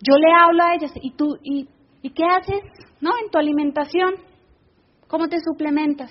yo 0.00 0.16
le 0.16 0.32
hablo 0.40 0.62
a 0.62 0.74
ellas, 0.76 0.92
¿y 1.02 1.16
tú, 1.16 1.36
y, 1.42 1.68
y 2.02 2.10
qué 2.10 2.24
haces, 2.24 2.62
no, 3.00 3.10
en 3.22 3.30
tu 3.30 3.38
alimentación? 3.38 4.14
¿Cómo 5.08 5.28
te 5.28 5.38
suplementas? 5.40 6.10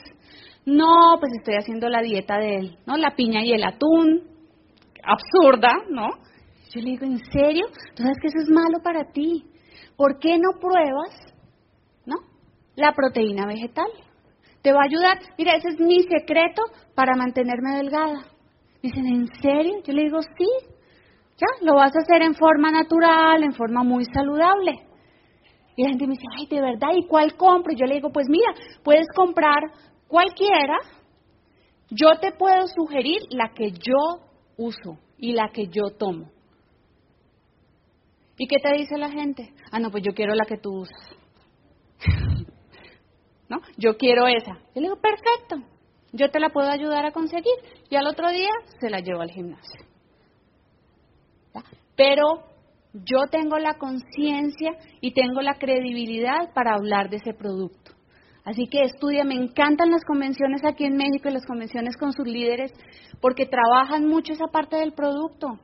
No, 0.66 1.18
pues 1.20 1.32
estoy 1.38 1.56
haciendo 1.56 1.90
la 1.90 2.02
dieta 2.02 2.38
de 2.38 2.56
él, 2.56 2.78
¿no? 2.86 2.98
La 2.98 3.16
piña 3.16 3.44
y 3.44 3.52
el 3.52 3.64
atún, 3.64 4.24
absurda, 5.04 5.74
¿no? 5.90 6.10
Yo 6.74 6.82
le 6.82 6.92
digo, 6.92 7.06
¿en 7.06 7.20
serio? 7.32 7.66
¿Tú 7.96 8.04
sabes 8.04 8.18
que 8.22 8.28
eso 8.28 8.40
es 8.42 8.50
malo 8.50 8.82
para 8.84 9.12
ti? 9.12 9.46
¿por 9.96 10.20
qué 10.20 10.38
no 10.38 10.60
pruebas, 10.60 11.16
¿no? 12.06 12.16
La 12.76 12.94
proteína 12.94 13.46
vegetal. 13.46 13.90
Te 14.62 14.72
va 14.72 14.80
a 14.82 14.86
ayudar. 14.86 15.20
Mira, 15.38 15.56
ese 15.56 15.70
es 15.70 15.80
mi 15.80 16.02
secreto 16.04 16.64
para 16.96 17.16
mantenerme 17.16 17.78
delgada. 17.78 18.26
dicen, 18.82 19.06
¿en 19.08 19.28
serio? 19.42 19.82
Yo 19.86 19.94
le 19.94 20.04
digo, 20.04 20.22
sí. 20.22 20.48
Ya, 21.38 21.48
lo 21.62 21.76
vas 21.76 21.96
a 21.96 22.00
hacer 22.00 22.22
en 22.22 22.34
forma 22.34 22.72
natural, 22.72 23.44
en 23.44 23.54
forma 23.54 23.84
muy 23.84 24.06
saludable. 24.06 24.72
Y 25.76 25.84
la 25.84 25.90
gente 25.90 26.08
me 26.08 26.14
dice, 26.14 26.28
ay, 26.38 26.46
de 26.48 26.62
verdad, 26.62 26.90
¿y 26.96 27.06
cuál 27.06 27.36
compro? 27.36 27.74
Y 27.74 27.76
yo 27.76 27.86
le 27.86 27.96
digo, 27.96 28.12
pues 28.12 28.28
mira, 28.30 28.54
puedes 28.84 29.08
comprar 29.16 29.60
cualquiera. 30.08 30.78
Yo 31.90 32.18
te 32.20 32.32
puedo 32.32 32.68
sugerir 32.68 33.22
la 33.30 33.54
que 33.54 33.72
yo 33.72 34.26
uso 34.58 34.98
y 35.18 35.34
la 35.34 35.50
que 35.50 35.68
yo 35.68 35.90
tomo. 35.98 36.32
¿Y 38.38 38.48
qué 38.48 38.58
te 38.58 38.74
dice 38.74 38.98
la 38.98 39.10
gente? 39.10 39.54
Ah, 39.72 39.80
no, 39.80 39.92
pues 39.92 40.04
yo 40.04 40.14
quiero 40.14 40.34
la 40.34 40.46
que 40.46 40.58
tú 40.58 40.82
usas. 40.82 41.16
¿No? 43.50 43.60
Yo 43.78 43.98
quiero 43.98 44.28
esa. 44.28 44.54
Yo 44.74 44.82
le 44.82 44.82
digo, 44.82 44.98
perfecto, 45.00 45.58
yo 46.12 46.32
te 46.32 46.40
la 46.40 46.50
puedo 46.50 46.70
ayudar 46.70 47.06
a 47.06 47.12
conseguir. 47.12 47.54
Y 47.90 47.96
al 47.96 48.08
otro 48.08 48.30
día 48.30 48.50
se 48.80 48.90
la 48.90 49.00
llevo 49.00 49.22
al 49.22 49.32
gimnasio. 49.32 49.86
Pero 51.96 52.44
yo 53.04 53.28
tengo 53.30 53.58
la 53.58 53.74
conciencia 53.74 54.72
y 55.02 55.14
tengo 55.14 55.42
la 55.42 55.56
credibilidad 55.56 56.54
para 56.54 56.76
hablar 56.76 57.10
de 57.10 57.18
ese 57.18 57.34
producto. 57.34 57.92
Así 58.46 58.68
que 58.68 58.84
estudia, 58.84 59.24
me 59.24 59.34
encantan 59.34 59.90
las 59.90 60.06
convenciones 60.06 60.64
aquí 60.64 60.86
en 60.86 60.96
México 60.96 61.28
y 61.28 61.34
las 61.34 61.46
convenciones 61.46 61.98
con 61.98 62.14
sus 62.14 62.28
líderes 62.28 62.72
porque 63.20 63.48
trabajan 63.48 64.08
mucho 64.08 64.34
esa 64.34 64.46
parte 64.48 64.78
del 64.78 64.94
producto. 64.94 65.60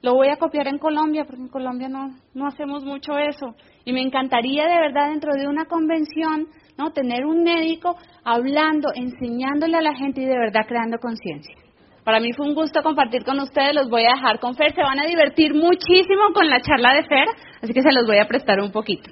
Lo 0.00 0.14
voy 0.14 0.28
a 0.28 0.36
copiar 0.36 0.68
en 0.68 0.78
Colombia 0.78 1.24
porque 1.24 1.42
en 1.42 1.48
Colombia 1.48 1.88
no, 1.88 2.14
no 2.34 2.46
hacemos 2.46 2.84
mucho 2.84 3.18
eso. 3.18 3.54
Y 3.84 3.92
me 3.92 4.02
encantaría 4.02 4.64
de 4.66 4.78
verdad 4.78 5.10
dentro 5.10 5.32
de 5.34 5.48
una 5.48 5.64
convención 5.64 6.46
¿no? 6.78 6.92
tener 6.92 7.24
un 7.26 7.42
médico 7.42 7.96
hablando, 8.22 8.90
enseñándole 8.94 9.76
a 9.76 9.82
la 9.82 9.94
gente 9.94 10.22
y 10.22 10.26
de 10.26 10.38
verdad 10.38 10.66
creando 10.68 10.98
conciencia. 10.98 11.56
Para 12.04 12.20
mí 12.20 12.34
fue 12.34 12.46
un 12.46 12.54
gusto 12.54 12.82
compartir 12.82 13.24
con 13.24 13.40
ustedes, 13.40 13.74
los 13.74 13.88
voy 13.88 14.02
a 14.04 14.14
dejar 14.14 14.38
con 14.38 14.54
Fer, 14.54 14.74
se 14.74 14.82
van 14.82 15.00
a 15.00 15.06
divertir 15.06 15.54
muchísimo 15.54 16.34
con 16.34 16.46
la 16.50 16.60
charla 16.60 16.92
de 16.92 17.04
Fer, 17.04 17.26
así 17.62 17.72
que 17.72 17.80
se 17.80 17.92
los 17.92 18.06
voy 18.06 18.18
a 18.18 18.28
prestar 18.28 18.60
un 18.60 18.70
poquito. 18.70 19.10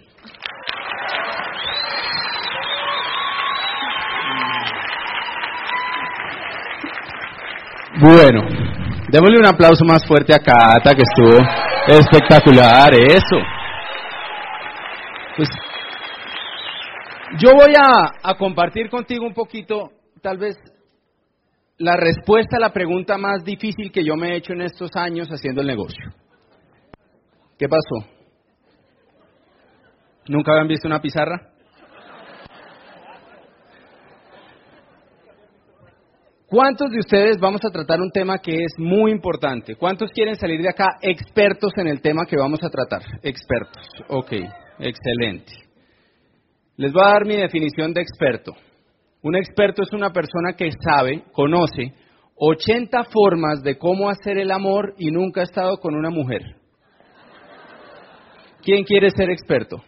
Bueno, 7.99 8.43
démosle 9.09 9.39
un 9.39 9.47
aplauso 9.47 9.87
más 9.87 10.07
fuerte 10.07 10.35
a 10.35 10.39
Cata, 10.39 10.95
que 10.95 11.03
estuvo 11.03 11.39
espectacular, 11.89 12.93
eso. 12.95 13.39
Pues, 15.37 15.49
yo 17.39 17.55
voy 17.55 17.73
a, 17.75 18.31
a 18.31 18.35
compartir 18.35 18.91
contigo 18.91 19.25
un 19.25 19.33
poquito, 19.33 19.93
tal 20.21 20.37
vez 20.37 20.59
la 21.79 21.97
respuesta 21.97 22.57
a 22.57 22.61
la 22.61 22.73
pregunta 22.73 23.19
más 23.19 23.45
difícil 23.45 23.91
que 23.91 24.05
yo 24.05 24.17
me 24.17 24.33
he 24.33 24.37
hecho 24.37 24.53
en 24.53 24.63
estos 24.63 24.91
años 24.95 25.29
haciendo 25.29 25.61
el 25.61 25.67
negocio. 25.67 26.05
¿Qué 27.59 27.69
pasó? 27.69 28.09
¿Nunca 30.29 30.53
habían 30.53 30.69
visto 30.69 30.87
una 30.87 31.01
pizarra? 31.01 31.53
¿Cuántos 36.47 36.91
de 36.91 36.99
ustedes 36.99 37.39
vamos 37.41 37.65
a 37.65 37.71
tratar 37.71 37.99
un 38.01 38.11
tema 38.11 38.39
que 38.39 38.53
es 38.53 38.75
muy 38.77 39.11
importante? 39.11 39.75
¿Cuántos 39.75 40.11
quieren 40.11 40.37
salir 40.37 40.61
de 40.61 40.69
acá 40.69 40.99
expertos 41.01 41.73
en 41.79 41.89
el 41.89 42.03
tema 42.03 42.27
que 42.27 42.37
vamos 42.37 42.63
a 42.63 42.69
tratar? 42.69 43.01
Expertos. 43.23 43.83
Ok, 44.09 44.33
excelente. 44.79 45.51
Les 46.77 46.93
voy 46.93 47.03
a 47.03 47.13
dar 47.13 47.25
mi 47.25 47.37
definición 47.37 47.95
de 47.95 48.03
experto. 48.03 48.53
Un 49.23 49.37
experto 49.37 49.83
es 49.83 49.93
una 49.93 50.11
persona 50.11 50.55
que 50.57 50.71
sabe, 50.85 51.23
conoce 51.33 51.95
80 52.37 53.05
formas 53.05 53.63
de 53.63 53.79
cómo 53.79 54.11
hacer 54.11 54.37
el 54.39 54.51
amor 54.51 54.95
y 54.99 55.13
nunca 55.13 55.43
ha 55.43 55.45
estado 55.45 55.77
con 55.79 55.95
una 55.95 56.11
mujer. 56.11 56.57
¿Quién 58.63 58.85
quiere 58.85 59.11
ser 59.11 59.31
experto? 59.31 59.83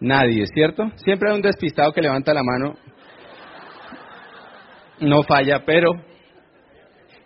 Nadie, 0.00 0.46
¿cierto? 0.52 0.90
Siempre 0.96 1.30
hay 1.30 1.36
un 1.36 1.42
despistado 1.42 1.92
que 1.92 2.02
levanta 2.02 2.34
la 2.34 2.42
mano. 2.42 2.74
No 5.00 5.22
falla, 5.22 5.64
pero 5.64 5.92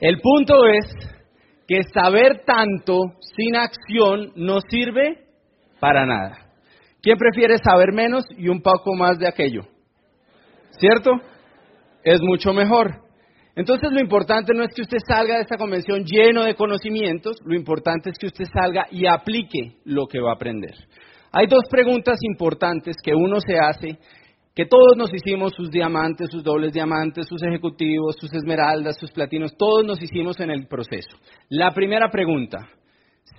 el 0.00 0.20
punto 0.20 0.66
es 0.66 0.86
que 1.66 1.82
saber 1.92 2.44
tanto 2.44 3.00
sin 3.36 3.56
acción 3.56 4.32
no 4.36 4.58
sirve 4.68 5.26
para 5.80 6.06
nada. 6.06 6.52
¿Quién 7.02 7.18
prefiere 7.18 7.56
saber 7.58 7.92
menos 7.92 8.24
y 8.36 8.48
un 8.48 8.62
poco 8.62 8.94
más 8.94 9.18
de 9.18 9.26
aquello? 9.26 9.62
¿Cierto? 10.78 11.12
Es 12.04 12.20
mucho 12.22 12.52
mejor. 12.52 13.06
Entonces 13.56 13.90
lo 13.90 14.00
importante 14.00 14.52
no 14.54 14.62
es 14.64 14.74
que 14.74 14.82
usted 14.82 14.98
salga 15.08 15.36
de 15.36 15.42
esta 15.42 15.56
convención 15.56 16.04
lleno 16.04 16.44
de 16.44 16.54
conocimientos, 16.54 17.36
lo 17.44 17.56
importante 17.56 18.10
es 18.10 18.18
que 18.18 18.26
usted 18.26 18.44
salga 18.52 18.86
y 18.90 19.06
aplique 19.06 19.78
lo 19.84 20.06
que 20.06 20.20
va 20.20 20.32
a 20.32 20.34
aprender. 20.34 20.74
Hay 21.32 21.46
dos 21.46 21.64
preguntas 21.70 22.18
importantes 22.22 22.96
que 23.02 23.14
uno 23.14 23.38
se 23.40 23.58
hace, 23.58 23.98
que 24.54 24.66
todos 24.66 24.96
nos 24.96 25.12
hicimos 25.12 25.54
sus 25.54 25.70
diamantes, 25.70 26.30
sus 26.30 26.44
dobles 26.44 26.72
diamantes, 26.72 27.26
sus 27.26 27.42
ejecutivos, 27.42 28.16
sus 28.18 28.32
esmeraldas, 28.34 28.98
sus 28.98 29.10
platinos, 29.10 29.56
todos 29.56 29.84
nos 29.84 30.02
hicimos 30.02 30.38
en 30.40 30.50
el 30.50 30.66
proceso. 30.66 31.16
La 31.48 31.72
primera 31.72 32.10
pregunta, 32.10 32.58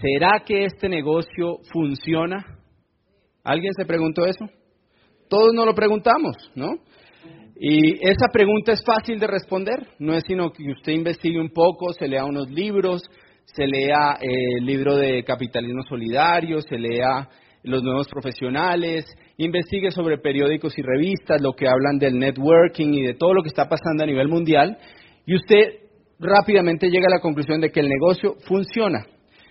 ¿será 0.01 0.43
que 0.45 0.65
este 0.65 0.89
negocio 0.89 1.59
funciona? 1.71 2.43
¿Alguien 3.43 3.73
se 3.73 3.85
preguntó 3.85 4.25
eso? 4.25 4.45
Todos 5.29 5.53
nos 5.53 5.65
lo 5.65 5.73
preguntamos, 5.73 6.35
¿no? 6.55 6.73
Y 7.59 8.07
esa 8.07 8.27
pregunta 8.31 8.73
es 8.73 8.83
fácil 8.85 9.19
de 9.19 9.25
responder, 9.25 9.87
no 9.97 10.13
es 10.13 10.23
sino 10.27 10.51
que 10.51 10.63
usted 10.71 10.91
investigue 10.91 11.39
un 11.39 11.49
poco, 11.49 11.91
se 11.93 12.07
lea 12.07 12.23
unos 12.23 12.51
libros, 12.51 13.01
se 13.45 13.65
lea 13.65 14.17
el 14.21 14.63
libro 14.63 14.95
de 14.95 15.23
capitalismo 15.23 15.81
solidario, 15.89 16.61
se 16.61 16.77
lea 16.77 17.27
los 17.63 17.81
nuevos 17.81 18.07
profesionales, 18.07 19.05
investigue 19.37 19.89
sobre 19.89 20.19
periódicos 20.19 20.77
y 20.77 20.83
revistas, 20.83 21.41
lo 21.41 21.53
que 21.53 21.67
hablan 21.67 21.97
del 21.97 22.19
networking 22.19 22.93
y 22.93 23.01
de 23.01 23.15
todo 23.15 23.33
lo 23.33 23.41
que 23.41 23.49
está 23.49 23.67
pasando 23.67 24.03
a 24.03 24.07
nivel 24.07 24.27
mundial, 24.27 24.77
y 25.25 25.35
usted 25.35 25.79
rápidamente 26.19 26.89
llega 26.89 27.07
a 27.07 27.15
la 27.15 27.21
conclusión 27.21 27.59
de 27.59 27.71
que 27.71 27.79
el 27.79 27.89
negocio 27.89 28.35
funciona. 28.47 29.05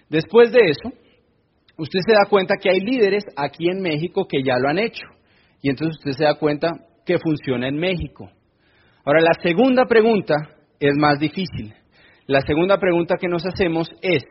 Después 0.09 0.53
de 0.53 0.61
eso, 0.71 0.93
usted 1.77 1.99
se 2.07 2.13
da 2.13 2.27
cuenta 2.31 2.55
que 2.63 2.71
hay 2.71 2.81
líderes 2.81 3.25
aquí 3.37 3.69
en 3.69 3.83
México 3.83 4.27
que 4.29 4.45
ya 4.45 4.59
lo 4.59 4.69
han 4.69 4.79
hecho, 4.79 5.07
y 5.61 5.71
entonces 5.71 5.97
usted 5.99 6.13
se 6.13 6.25
da 6.25 6.35
cuenta 6.35 6.71
que 7.07 7.19
funciona 7.19 7.69
en 7.69 7.77
México. 7.77 8.29
Ahora, 9.05 9.21
la 9.21 9.35
segunda 9.41 9.87
pregunta 9.87 10.35
es 10.81 10.93
más 10.99 11.19
difícil. 11.19 11.73
La 12.27 12.41
segunda 12.41 12.79
pregunta 12.79 13.15
que 13.21 13.29
nos 13.29 13.47
hacemos 13.47 13.89
es, 14.03 14.25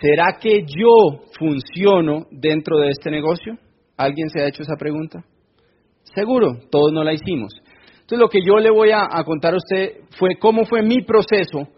¿será 0.00 0.38
que 0.40 0.62
yo 0.62 1.20
funciono 1.38 2.26
dentro 2.30 2.78
de 2.78 2.88
este 2.88 3.10
negocio? 3.10 3.58
¿Alguien 3.96 4.30
se 4.30 4.40
ha 4.40 4.48
hecho 4.48 4.62
esa 4.62 4.76
pregunta? 4.76 5.22
Seguro, 6.14 6.58
todos 6.70 6.92
no 6.92 7.04
la 7.04 7.12
hicimos. 7.12 7.52
Entonces, 8.00 8.18
lo 8.18 8.28
que 8.28 8.40
yo 8.44 8.58
le 8.58 8.70
voy 8.70 8.90
a, 8.92 9.06
contar 9.24 9.52
a 9.52 9.58
usted 9.58 9.98
fue 10.18 10.36
cómo 10.40 10.64
fue 10.64 10.82
mi 10.82 11.02
proceso 11.02 11.68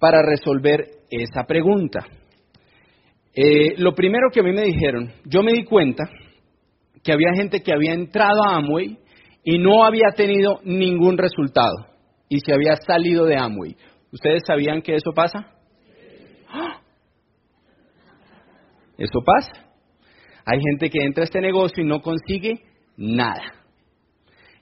para 0.00 0.20
resolver 0.22 0.84
esa 1.08 1.44
pregunta. 1.44 2.04
Eh, 3.32 3.74
lo 3.78 3.94
primero 3.94 4.30
que 4.32 4.40
a 4.40 4.42
mí 4.42 4.52
me 4.52 4.64
dijeron, 4.64 5.12
yo 5.24 5.42
me 5.44 5.52
di 5.52 5.64
cuenta 5.64 6.04
que 7.04 7.12
había 7.12 7.32
gente 7.34 7.62
que 7.62 7.72
había 7.72 7.94
entrado 7.94 8.42
a 8.44 8.56
Amway 8.56 8.98
y 9.50 9.56
no 9.58 9.82
había 9.82 10.10
tenido 10.14 10.60
ningún 10.62 11.16
resultado 11.16 11.74
y 12.28 12.38
se 12.40 12.52
había 12.52 12.76
salido 12.76 13.24
de 13.24 13.38
Amway. 13.38 13.76
¿Ustedes 14.12 14.42
sabían 14.46 14.82
que 14.82 14.94
eso 14.94 15.12
pasa? 15.14 15.54
¡Ah! 16.50 16.82
Eso 18.98 19.20
pasa. 19.24 19.70
Hay 20.44 20.60
gente 20.60 20.90
que 20.90 21.02
entra 21.02 21.22
a 21.22 21.24
este 21.24 21.40
negocio 21.40 21.82
y 21.82 21.86
no 21.86 22.02
consigue 22.02 22.60
nada. 22.98 23.54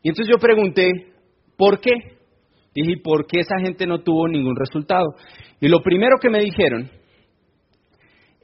Y 0.05 0.11
entonces 0.11 0.33
yo 0.33 0.39
pregunté, 0.39 0.89
¿por 1.59 1.81
qué? 1.81 1.91
Dije, 2.73 3.01
¿por 3.03 3.27
qué 3.27 3.41
esa 3.41 3.59
gente 3.59 3.89
no 3.89 4.05
tuvo 4.05 4.29
ningún 4.29 4.55
resultado? 4.55 5.07
Y 5.61 5.67
lo 5.67 5.83
primero 5.83 6.19
que 6.23 6.31
me 6.31 6.39
dijeron 6.39 6.89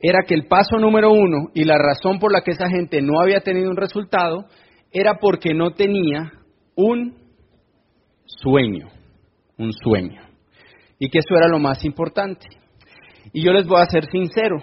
era 0.01 0.25
que 0.27 0.35
el 0.35 0.49
paso 0.49 0.77
número 0.77 1.13
uno 1.13 1.51
y 1.55 1.63
la 1.63 1.79
razón 1.79 2.19
por 2.19 2.33
la 2.33 2.41
que 2.41 2.51
esa 2.51 2.69
gente 2.69 3.01
no 3.01 3.21
había 3.21 3.43
tenido 3.43 3.71
un 3.71 3.77
resultado 3.77 4.49
era 4.93 5.19
porque 5.19 5.55
no 5.55 5.73
tenía 5.73 6.33
un 6.77 7.17
sueño, 8.25 8.89
un 9.59 9.73
sueño. 9.73 10.23
Y 10.99 11.09
que 11.09 11.19
eso 11.19 11.35
era 11.37 11.49
lo 11.49 11.59
más 11.59 11.85
importante. 11.85 12.47
Y 13.33 13.45
yo 13.45 13.53
les 13.53 13.67
voy 13.67 13.81
a 13.81 13.87
ser 13.87 14.07
sincero, 14.07 14.59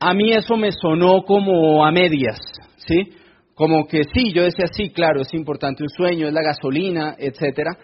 a 0.00 0.14
mí 0.14 0.32
eso 0.32 0.56
me 0.56 0.70
sonó 0.72 1.22
como 1.24 1.84
a 1.84 1.90
medias, 1.90 2.38
¿sí? 2.76 3.12
Como 3.54 3.86
que 3.86 4.02
sí, 4.14 4.32
yo 4.32 4.44
decía, 4.44 4.66
sí, 4.70 4.90
claro, 4.90 5.22
es 5.22 5.34
importante 5.34 5.82
un 5.82 5.88
sueño, 5.88 6.28
es 6.28 6.32
la 6.32 6.42
gasolina, 6.42 7.16
etcétera, 7.18 7.76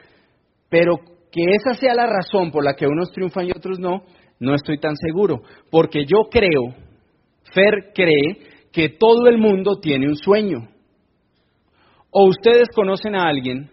pero 0.68 0.98
que 1.32 1.44
esa 1.56 1.74
sea 1.74 1.94
la 1.94 2.06
razón 2.06 2.52
por 2.52 2.64
la 2.64 2.74
que 2.74 2.87
unos 2.87 3.10
triunfan 3.10 3.48
y 3.48 3.50
otros 3.50 3.80
no, 3.80 4.04
no 4.38 4.54
estoy 4.54 4.78
tan 4.78 4.96
seguro, 4.96 5.42
porque 5.70 6.04
yo 6.04 6.28
creo, 6.30 6.74
Fer 7.52 7.92
cree, 7.92 8.54
que 8.72 8.90
todo 8.90 9.26
el 9.28 9.38
mundo 9.38 9.80
tiene 9.80 10.06
un 10.08 10.16
sueño. 10.16 10.68
¿O 12.16 12.29
ustedes 12.29 12.68
conocen 12.72 13.16
a 13.16 13.24
alguien 13.24 13.72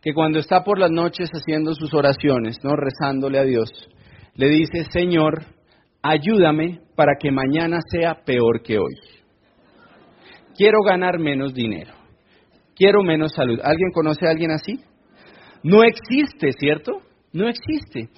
que 0.00 0.14
cuando 0.14 0.38
está 0.38 0.62
por 0.62 0.78
las 0.78 0.92
noches 0.92 1.28
haciendo 1.32 1.74
sus 1.74 1.92
oraciones, 1.92 2.58
¿no? 2.62 2.76
rezándole 2.76 3.36
a 3.40 3.42
Dios, 3.42 3.68
le 4.36 4.48
dice, 4.48 4.84
Señor, 4.92 5.42
ayúdame 6.00 6.82
para 6.94 7.14
que 7.20 7.32
mañana 7.32 7.80
sea 7.90 8.22
peor 8.24 8.62
que 8.62 8.78
hoy. 8.78 8.94
Quiero 10.56 10.82
ganar 10.86 11.18
menos 11.18 11.52
dinero. 11.52 11.92
Quiero 12.76 13.02
menos 13.02 13.32
salud. 13.34 13.58
¿Alguien 13.60 13.90
conoce 13.92 14.24
a 14.24 14.30
alguien 14.30 14.52
así? 14.52 14.78
No 15.64 15.82
existe, 15.82 16.52
¿cierto? 16.52 17.02
No 17.32 17.48
existe. 17.48 18.08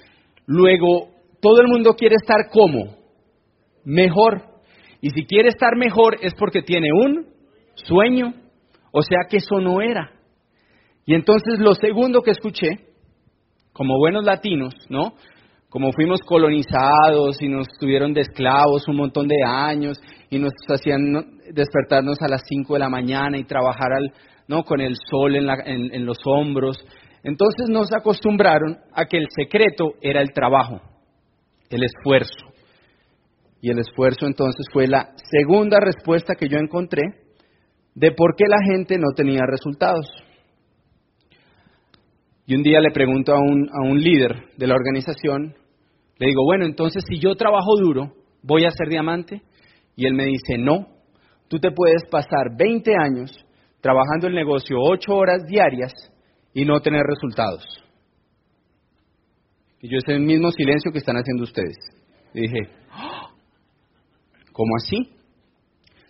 Luego, 0.45 1.09
todo 1.41 1.61
el 1.61 1.67
mundo 1.67 1.95
quiere 1.95 2.13
estar 2.21 2.47
como? 2.51 2.95
Mejor. 3.85 4.43
Y 5.01 5.09
si 5.09 5.25
quiere 5.25 5.49
estar 5.49 5.75
mejor 5.77 6.17
es 6.21 6.35
porque 6.35 6.61
tiene 6.61 6.89
un 6.93 7.25
sueño. 7.73 8.35
O 8.95 9.01
sea 9.01 9.21
que 9.27 9.37
eso 9.37 9.59
no 9.59 9.81
era. 9.81 10.11
Y 11.05 11.15
entonces 11.15 11.59
lo 11.59 11.73
segundo 11.73 12.21
que 12.21 12.29
escuché, 12.31 12.69
como 13.73 13.97
buenos 13.97 14.23
latinos, 14.23 14.73
¿no? 14.87 15.15
Como 15.67 15.91
fuimos 15.91 16.21
colonizados 16.21 17.41
y 17.41 17.49
nos 17.49 17.67
tuvieron 17.79 18.13
de 18.13 18.21
esclavos 18.21 18.87
un 18.87 18.97
montón 18.97 19.27
de 19.27 19.43
años 19.43 19.99
y 20.29 20.37
nos 20.37 20.53
hacían 20.69 21.39
despertarnos 21.51 22.21
a 22.21 22.27
las 22.27 22.43
5 22.47 22.71
de 22.75 22.79
la 22.79 22.89
mañana 22.89 23.39
y 23.39 23.45
trabajar 23.45 23.91
al, 23.93 24.13
¿no? 24.47 24.63
con 24.63 24.79
el 24.79 24.95
sol 25.09 25.35
en, 25.35 25.49
en 25.65 26.05
los 26.05 26.19
hombros. 26.25 26.77
Entonces 27.23 27.69
nos 27.69 27.91
acostumbraron 27.91 28.77
a 28.93 29.05
que 29.05 29.17
el 29.17 29.25
secreto 29.35 29.93
era 30.01 30.21
el 30.21 30.33
trabajo, 30.33 30.81
el 31.71 31.83
esfuerzo. 31.83 32.53
Y 33.59 33.71
el 33.71 33.79
esfuerzo 33.79 34.27
entonces 34.27 34.67
fue 34.71 34.87
la 34.87 35.15
segunda 35.31 35.79
respuesta 35.79 36.35
que 36.35 36.47
yo 36.47 36.59
encontré 36.59 37.22
de 37.95 38.11
por 38.11 38.35
qué 38.35 38.45
la 38.47 38.57
gente 38.71 38.97
no 38.97 39.13
tenía 39.15 39.41
resultados. 39.45 40.07
Y 42.45 42.55
un 42.55 42.63
día 42.63 42.81
le 42.81 42.91
pregunto 42.91 43.33
a 43.33 43.39
un, 43.39 43.69
a 43.69 43.87
un 43.87 44.01
líder 44.01 44.49
de 44.57 44.67
la 44.67 44.75
organización, 44.75 45.55
le 46.17 46.27
digo, 46.27 46.43
bueno, 46.43 46.65
entonces 46.65 47.03
si 47.07 47.19
yo 47.19 47.35
trabajo 47.35 47.75
duro, 47.77 48.13
¿voy 48.41 48.65
a 48.65 48.71
ser 48.71 48.89
diamante? 48.89 49.41
Y 49.95 50.05
él 50.05 50.13
me 50.13 50.25
dice, 50.25 50.57
no, 50.57 50.87
tú 51.47 51.59
te 51.59 51.71
puedes 51.71 52.03
pasar 52.09 52.57
20 52.57 52.91
años 52.99 53.31
trabajando 53.81 54.27
el 54.27 54.35
negocio 54.35 54.77
8 54.79 55.13
horas 55.13 55.45
diarias 55.45 55.91
y 56.53 56.65
no 56.65 56.79
tener 56.81 57.03
resultados. 57.03 57.63
Y 59.81 59.89
yo 59.89 59.97
el 60.07 60.21
mismo 60.21 60.49
silencio 60.51 60.91
que 60.91 60.99
están 60.99 61.17
haciendo 61.17 61.43
ustedes. 61.43 61.75
Y 62.33 62.41
dije, 62.41 62.69
¡Ah! 62.89 63.29
¿cómo 64.53 64.71
así? 64.77 64.97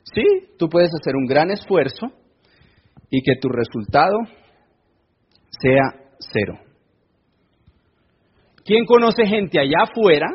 Sí, 0.04 0.24
tú 0.58 0.68
puedes 0.70 0.92
hacer 0.94 1.16
un 1.16 1.26
gran 1.26 1.50
esfuerzo 1.52 2.08
y 3.10 3.22
que 3.22 3.36
tu 3.40 3.50
resultado 3.50 4.18
sea 5.62 5.84
cero. 6.20 6.60
¿Quién 8.66 8.86
conoce 8.86 9.26
gente 9.26 9.60
allá 9.60 9.84
afuera 9.84 10.28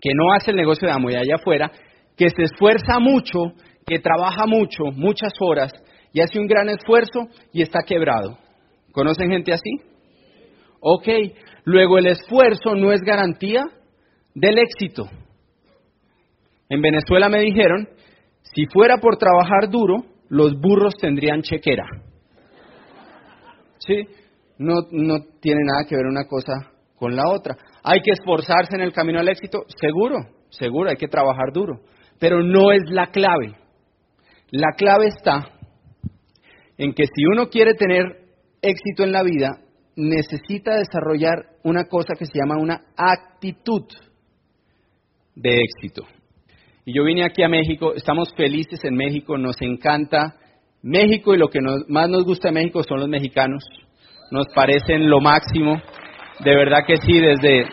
que 0.00 0.10
no 0.14 0.32
hace 0.32 0.50
el 0.50 0.56
negocio 0.56 0.86
de 0.86 0.94
amo 0.94 1.10
y 1.10 1.16
allá 1.16 1.36
afuera, 1.36 1.70
que 2.16 2.28
se 2.28 2.42
esfuerza 2.42 2.98
mucho, 2.98 3.52
que 3.86 3.98
trabaja 3.98 4.46
mucho, 4.46 4.84
muchas 4.92 5.32
horas 5.40 5.72
y 6.12 6.20
hace 6.20 6.38
un 6.38 6.46
gran 6.46 6.68
esfuerzo 6.68 7.28
y 7.52 7.62
está 7.62 7.80
quebrado? 7.82 8.38
¿Conocen 8.92 9.30
gente 9.30 9.52
así? 9.52 9.70
Ok, 10.80 11.08
luego 11.64 11.98
el 11.98 12.06
esfuerzo 12.06 12.74
no 12.74 12.92
es 12.92 13.00
garantía 13.00 13.64
del 14.34 14.58
éxito. 14.58 15.08
En 16.68 16.82
Venezuela 16.82 17.28
me 17.28 17.40
dijeron, 17.40 17.88
si 18.54 18.66
fuera 18.72 18.98
por 18.98 19.16
trabajar 19.16 19.70
duro, 19.70 20.04
los 20.28 20.58
burros 20.60 20.94
tendrían 20.96 21.42
chequera. 21.42 21.84
¿Sí? 23.78 24.06
no, 24.58 24.74
no 24.90 25.20
tiene 25.40 25.60
nada 25.64 25.84
que 25.88 25.96
ver 25.96 26.06
una 26.06 26.26
cosa 26.26 26.52
con 26.96 27.14
la 27.14 27.28
otra. 27.28 27.56
Hay 27.82 28.00
que 28.00 28.12
esforzarse 28.12 28.74
en 28.74 28.82
el 28.82 28.92
camino 28.92 29.20
al 29.20 29.28
éxito, 29.28 29.64
seguro, 29.80 30.16
seguro, 30.50 30.90
hay 30.90 30.96
que 30.96 31.08
trabajar 31.08 31.52
duro, 31.52 31.80
pero 32.18 32.42
no 32.42 32.72
es 32.72 32.82
la 32.86 33.08
clave. 33.08 33.54
La 34.50 34.72
clave 34.76 35.08
está 35.08 35.44
en 36.78 36.92
que 36.94 37.04
si 37.04 37.24
uno 37.26 37.48
quiere 37.48 37.74
tener 37.74 38.04
éxito 38.62 39.04
en 39.04 39.12
la 39.12 39.22
vida, 39.22 39.60
necesita 39.96 40.76
desarrollar 40.76 41.56
una 41.64 41.84
cosa 41.84 42.14
que 42.18 42.26
se 42.26 42.38
llama 42.38 42.60
una 42.60 42.84
actitud 42.96 43.84
de 45.34 45.58
éxito. 45.58 46.02
Y 46.86 46.94
yo 46.94 47.04
vine 47.04 47.24
aquí 47.24 47.42
a 47.42 47.48
México, 47.48 47.92
estamos 47.94 48.32
felices 48.34 48.82
en 48.84 48.94
México, 48.94 49.36
nos 49.36 49.60
encanta 49.60 50.36
México 50.82 51.34
y 51.34 51.38
lo 51.38 51.48
que 51.48 51.60
más 51.88 52.08
nos 52.08 52.24
gusta 52.24 52.48
de 52.48 52.54
México 52.54 52.82
son 52.82 53.00
los 53.00 53.08
mexicanos 53.08 53.62
nos 54.30 54.46
parecen 54.54 55.08
lo 55.08 55.20
máximo. 55.20 55.80
De 56.40 56.54
verdad 56.54 56.84
que 56.86 56.96
sí, 56.98 57.18
desde, 57.18 57.66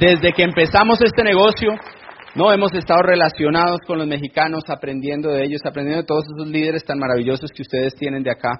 desde 0.00 0.32
que 0.32 0.42
empezamos 0.42 1.00
este 1.00 1.22
negocio, 1.22 1.74
no 2.34 2.52
hemos 2.52 2.72
estado 2.74 3.02
relacionados 3.02 3.80
con 3.86 3.98
los 3.98 4.06
mexicanos, 4.06 4.64
aprendiendo 4.68 5.30
de 5.30 5.44
ellos, 5.44 5.60
aprendiendo 5.64 6.02
de 6.02 6.06
todos 6.06 6.24
esos 6.24 6.48
líderes 6.48 6.84
tan 6.84 6.98
maravillosos 6.98 7.50
que 7.52 7.62
ustedes 7.62 7.94
tienen 7.94 8.22
de 8.22 8.30
acá. 8.30 8.52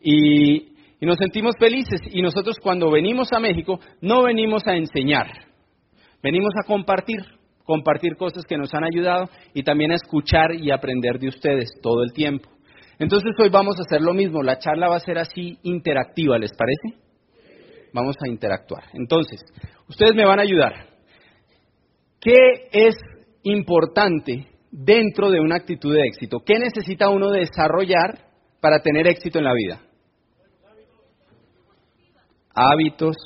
Y, 0.00 0.74
y 1.00 1.06
nos 1.06 1.18
sentimos 1.18 1.56
felices. 1.58 2.00
Y 2.10 2.22
nosotros 2.22 2.56
cuando 2.60 2.90
venimos 2.90 3.32
a 3.32 3.40
México, 3.40 3.80
no 4.00 4.22
venimos 4.22 4.66
a 4.66 4.76
enseñar, 4.76 5.26
venimos 6.22 6.52
a 6.62 6.66
compartir, 6.66 7.20
compartir 7.64 8.16
cosas 8.16 8.44
que 8.44 8.56
nos 8.56 8.72
han 8.74 8.84
ayudado 8.84 9.28
y 9.54 9.62
también 9.62 9.92
a 9.92 9.96
escuchar 9.96 10.54
y 10.54 10.70
aprender 10.70 11.18
de 11.18 11.28
ustedes 11.28 11.70
todo 11.82 12.02
el 12.02 12.12
tiempo. 12.12 12.48
Entonces 12.98 13.32
hoy 13.38 13.48
vamos 13.48 13.76
a 13.78 13.82
hacer 13.82 14.00
lo 14.00 14.14
mismo, 14.14 14.42
la 14.42 14.58
charla 14.58 14.88
va 14.88 14.96
a 14.96 15.00
ser 15.00 15.18
así 15.18 15.58
interactiva, 15.62 16.38
¿les 16.38 16.52
parece? 16.52 17.02
Vamos 17.92 18.16
a 18.24 18.28
interactuar. 18.28 18.84
Entonces, 18.94 19.40
ustedes 19.88 20.14
me 20.14 20.24
van 20.24 20.38
a 20.38 20.42
ayudar. 20.42 20.86
¿Qué 22.20 22.36
es 22.70 22.94
importante 23.42 24.46
dentro 24.70 25.30
de 25.30 25.40
una 25.40 25.56
actitud 25.56 25.92
de 25.92 26.06
éxito? 26.06 26.38
¿Qué 26.46 26.58
necesita 26.58 27.08
uno 27.08 27.30
desarrollar 27.30 28.18
para 28.60 28.80
tener 28.80 29.06
éxito 29.08 29.38
en 29.38 29.44
la 29.44 29.52
vida? 29.52 29.80
Hábitos, 32.54 33.16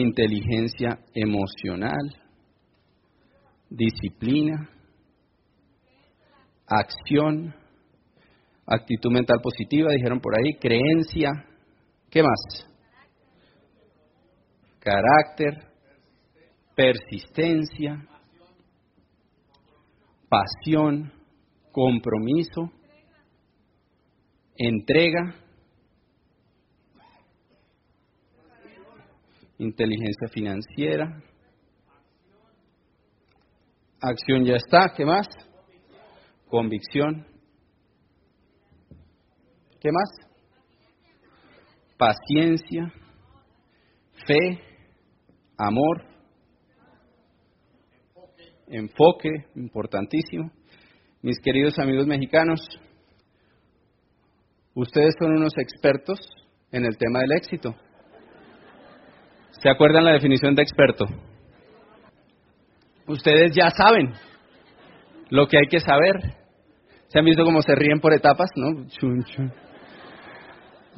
inteligencia 0.00 0.98
emocional, 1.14 2.14
disciplina, 3.68 4.68
acción, 6.66 7.54
actitud 8.66 9.10
mental 9.10 9.38
positiva, 9.42 9.90
dijeron 9.92 10.20
por 10.20 10.34
ahí, 10.36 10.54
creencia, 10.60 11.30
¿qué 12.10 12.22
más? 12.22 12.66
Carácter, 14.80 15.54
persistencia, 16.74 18.06
pasión, 20.28 21.12
compromiso, 21.72 22.70
entrega, 24.56 25.34
inteligencia 29.58 30.28
financiera, 30.32 31.22
acción 34.00 34.44
ya 34.44 34.56
está, 34.56 34.92
¿qué 34.96 35.04
más? 35.04 35.26
convicción. 36.48 37.26
¿Qué 39.80 39.90
más? 39.92 40.10
Paciencia, 41.98 42.92
fe, 44.26 44.60
amor, 45.56 46.02
enfoque, 48.68 49.30
importantísimo. 49.54 50.50
Mis 51.22 51.38
queridos 51.40 51.78
amigos 51.78 52.06
mexicanos, 52.06 52.60
ustedes 54.74 55.14
son 55.18 55.32
unos 55.36 55.56
expertos 55.58 56.18
en 56.70 56.84
el 56.84 56.96
tema 56.96 57.20
del 57.20 57.32
éxito. 57.32 57.74
¿Se 59.62 59.70
acuerdan 59.70 60.04
la 60.04 60.12
definición 60.12 60.54
de 60.54 60.62
experto? 60.62 61.06
Ustedes 63.06 63.52
ya 63.54 63.70
saben 63.70 64.12
lo 65.30 65.46
que 65.46 65.58
hay 65.58 65.66
que 65.68 65.80
saber. 65.80 66.14
¿Se 67.08 67.18
han 67.18 67.24
visto 67.24 67.44
cómo 67.44 67.62
se 67.62 67.74
ríen 67.74 68.00
por 68.00 68.12
etapas? 68.12 68.50
¿No? 68.56 68.86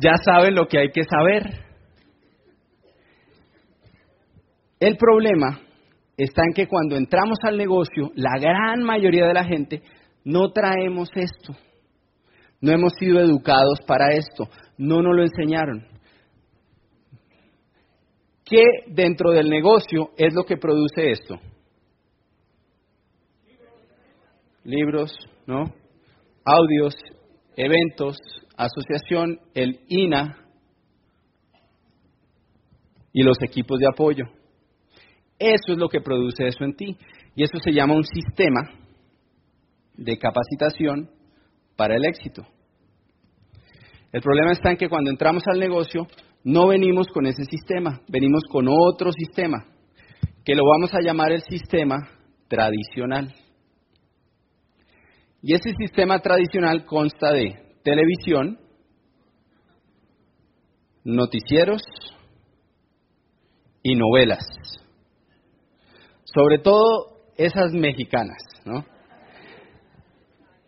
Ya 0.00 0.12
saben 0.24 0.54
lo 0.54 0.66
que 0.66 0.78
hay 0.78 0.90
que 0.90 1.02
saber. 1.04 1.64
El 4.80 4.96
problema 4.96 5.60
está 6.16 6.42
en 6.46 6.54
que 6.54 6.66
cuando 6.66 6.96
entramos 6.96 7.38
al 7.42 7.56
negocio, 7.56 8.10
la 8.14 8.38
gran 8.40 8.82
mayoría 8.82 9.26
de 9.26 9.34
la 9.34 9.44
gente 9.44 9.82
no 10.24 10.50
traemos 10.52 11.10
esto. 11.14 11.54
No 12.60 12.72
hemos 12.72 12.92
sido 12.98 13.20
educados 13.20 13.80
para 13.86 14.14
esto. 14.14 14.48
No 14.78 15.02
nos 15.02 15.14
lo 15.14 15.22
enseñaron. 15.22 15.86
¿Qué 18.48 18.62
dentro 18.86 19.30
del 19.32 19.48
negocio 19.50 20.10
es 20.16 20.32
lo 20.34 20.44
que 20.44 20.56
produce 20.56 21.10
esto? 21.10 21.38
libros, 24.68 25.10
¿no? 25.46 25.64
audios, 26.44 26.94
eventos, 27.56 28.16
asociación, 28.56 29.40
el 29.54 29.80
INA 29.88 30.46
y 33.12 33.22
los 33.22 33.38
equipos 33.42 33.78
de 33.78 33.86
apoyo. 33.86 34.24
Eso 35.38 35.72
es 35.72 35.78
lo 35.78 35.88
que 35.88 36.00
produce 36.00 36.46
eso 36.46 36.64
en 36.64 36.76
ti. 36.76 36.96
Y 37.34 37.44
eso 37.44 37.58
se 37.58 37.72
llama 37.72 37.94
un 37.94 38.04
sistema 38.04 38.60
de 39.94 40.18
capacitación 40.18 41.10
para 41.76 41.96
el 41.96 42.04
éxito. 42.04 42.46
El 44.12 44.20
problema 44.20 44.52
está 44.52 44.70
en 44.70 44.76
que 44.76 44.88
cuando 44.88 45.10
entramos 45.10 45.44
al 45.46 45.60
negocio 45.60 46.06
no 46.48 46.66
venimos 46.68 47.08
con 47.08 47.26
ese 47.26 47.44
sistema, 47.44 48.00
venimos 48.08 48.42
con 48.50 48.68
otro 48.70 49.12
sistema, 49.12 49.66
que 50.46 50.54
lo 50.54 50.62
vamos 50.64 50.94
a 50.94 51.02
llamar 51.02 51.30
el 51.30 51.42
sistema 51.42 52.08
tradicional. 52.48 53.34
Y 55.42 55.54
ese 55.54 55.74
sistema 55.76 56.20
tradicional 56.20 56.86
consta 56.86 57.32
de 57.32 57.54
televisión, 57.84 58.58
noticieros 61.04 61.82
y 63.82 63.94
novelas. 63.94 64.46
Sobre 66.24 66.60
todo 66.60 67.26
esas 67.36 67.74
mexicanas, 67.74 68.38
¿no? 68.64 68.86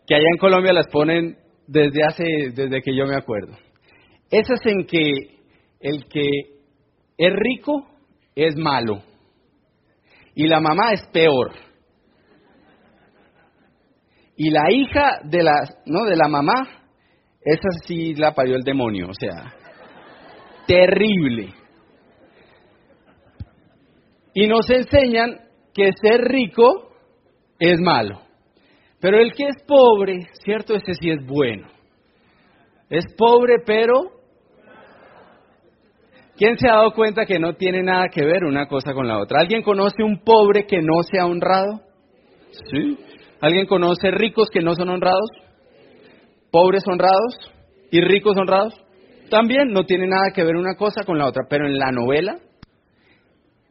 Que 0.06 0.14
allá 0.14 0.28
en 0.30 0.38
Colombia 0.38 0.74
las 0.74 0.88
ponen 0.88 1.38
desde 1.66 2.04
hace, 2.04 2.24
desde 2.54 2.82
que 2.82 2.94
yo 2.94 3.06
me 3.06 3.16
acuerdo. 3.16 3.56
Esas 4.30 4.60
en 4.66 4.84
que 4.84 5.39
el 5.80 6.04
que 6.08 6.28
es 7.16 7.32
rico 7.32 7.86
es 8.34 8.54
malo 8.56 9.02
y 10.34 10.46
la 10.46 10.60
mamá 10.60 10.92
es 10.92 11.02
peor. 11.12 11.52
Y 14.36 14.50
la 14.50 14.70
hija 14.70 15.20
de 15.24 15.42
la, 15.42 15.52
¿no? 15.84 16.04
de 16.04 16.16
la 16.16 16.28
mamá, 16.28 16.66
esa 17.42 17.68
sí 17.86 18.14
la 18.14 18.32
parió 18.32 18.56
el 18.56 18.62
demonio, 18.62 19.08
o 19.08 19.14
sea, 19.14 19.54
terrible. 20.66 21.52
Y 24.32 24.46
nos 24.46 24.70
enseñan 24.70 25.40
que 25.74 25.90
ser 26.00 26.22
rico 26.22 26.94
es 27.58 27.78
malo. 27.80 28.22
Pero 29.00 29.18
el 29.18 29.34
que 29.34 29.44
es 29.44 29.62
pobre, 29.66 30.28
¿cierto? 30.44 30.74
Ese 30.74 30.94
sí 30.94 31.10
es 31.10 31.26
bueno. 31.26 31.68
Es 32.88 33.04
pobre, 33.16 33.56
pero... 33.66 34.19
¿Quién 36.40 36.56
se 36.56 36.68
ha 36.68 36.76
dado 36.76 36.92
cuenta 36.92 37.26
que 37.26 37.38
no 37.38 37.52
tiene 37.56 37.82
nada 37.82 38.08
que 38.08 38.24
ver 38.24 38.44
una 38.44 38.66
cosa 38.66 38.94
con 38.94 39.06
la 39.06 39.18
otra? 39.18 39.40
¿Alguien 39.40 39.62
conoce 39.62 40.02
un 40.02 40.24
pobre 40.24 40.64
que 40.66 40.80
no 40.80 41.02
sea 41.02 41.26
honrado? 41.26 41.82
¿Sí? 42.70 42.98
¿Alguien 43.42 43.66
conoce 43.66 44.10
ricos 44.10 44.48
que 44.48 44.62
no 44.62 44.74
son 44.74 44.88
honrados? 44.88 45.28
¿Pobres 46.50 46.82
honrados? 46.88 47.52
¿Y 47.90 48.00
ricos 48.00 48.38
honrados? 48.38 48.72
También 49.28 49.68
no 49.68 49.84
tiene 49.84 50.06
nada 50.06 50.30
que 50.34 50.42
ver 50.42 50.56
una 50.56 50.76
cosa 50.76 51.04
con 51.04 51.18
la 51.18 51.26
otra. 51.26 51.42
Pero 51.50 51.66
en 51.66 51.78
la 51.78 51.92
novela, 51.92 52.38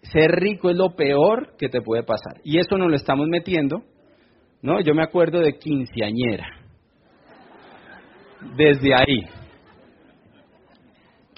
ser 0.03 0.29
rico 0.29 0.69
es 0.69 0.77
lo 0.77 0.95
peor 0.95 1.55
que 1.57 1.69
te 1.69 1.81
puede 1.81 2.03
pasar. 2.03 2.35
Y 2.43 2.59
eso 2.59 2.77
nos 2.77 2.91
lo 2.91 2.95
estamos 2.95 3.27
metiendo 3.27 3.81
¿no? 4.61 4.79
Yo 4.81 4.93
me 4.93 5.03
acuerdo 5.03 5.39
de 5.39 5.57
quinceañera. 5.57 6.47
Desde 8.55 8.93
ahí. 8.93 9.38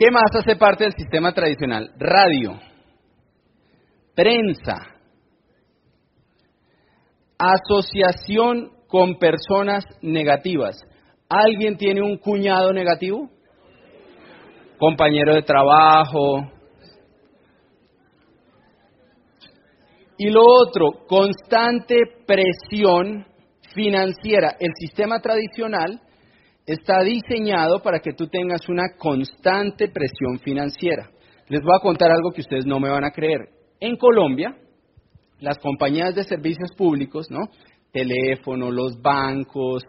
¿Qué 0.02 0.10
más 0.10 0.32
hace 0.36 0.56
parte 0.56 0.86
del 0.86 0.94
sistema 0.94 1.32
tradicional? 1.32 1.92
Radio, 1.96 2.60
prensa, 4.16 4.96
asociación 7.38 8.72
con 8.88 9.20
personas 9.20 9.86
negativas. 10.02 10.84
¿Alguien 11.30 11.78
tiene 11.78 12.02
un 12.02 12.18
cuñado 12.18 12.74
negativo? 12.74 13.30
Compañero 14.80 15.36
de 15.36 15.44
trabajo. 15.44 16.50
Y 20.18 20.32
lo 20.32 20.42
otro, 20.44 21.06
constante 21.08 21.98
presión 22.26 23.28
financiera. 23.76 24.56
El 24.60 24.72
sistema 24.80 25.20
tradicional 25.20 26.02
está 26.72 27.02
diseñado 27.02 27.82
para 27.82 28.00
que 28.00 28.14
tú 28.14 28.28
tengas 28.28 28.68
una 28.70 28.96
constante 28.98 29.90
presión 29.90 30.40
financiera. 30.44 31.10
Les 31.48 31.62
voy 31.62 31.76
a 31.76 31.82
contar 31.82 32.12
algo 32.12 32.32
que 32.32 32.42
ustedes 32.42 32.66
no 32.66 32.80
me 32.80 32.90
van 32.90 33.04
a 33.04 33.12
creer. 33.12 33.50
En 33.80 33.98
Colombia, 33.98 34.56
las 35.40 35.58
compañías 35.58 36.16
de 36.16 36.24
servicios 36.24 36.70
públicos, 36.78 37.28
¿no? 37.30 37.40
Teléfono, 37.92 38.72
los 38.72 39.02
bancos, 39.02 39.84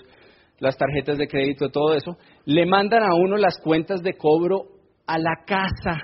las 0.58 0.76
tarjetas 0.76 1.18
de 1.18 1.28
crédito, 1.28 1.68
todo 1.68 1.94
eso, 1.94 2.16
le 2.46 2.66
mandan 2.66 3.02
a 3.02 3.14
uno 3.14 3.36
las 3.36 3.58
cuentas 3.62 4.02
de 4.02 4.14
cobro 4.14 4.64
a 5.06 5.18
la 5.18 5.44
casa. 5.46 5.98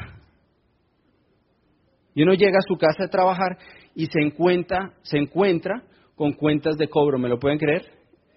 Y 2.14 2.22
uno 2.22 2.34
llega 2.34 2.58
a 2.58 2.68
su 2.68 2.76
casa 2.76 3.04
a 3.04 3.08
trabajar 3.08 3.58
y 3.94 4.06
se 4.06 4.20
encuentra, 4.20 4.92
se 5.02 5.18
encuentra 5.18 5.82
con 6.14 6.32
cuentas 6.32 6.76
de 6.76 6.88
cobro, 6.88 7.18
¿me 7.18 7.28
lo 7.28 7.38
pueden 7.38 7.58
creer? 7.58 7.84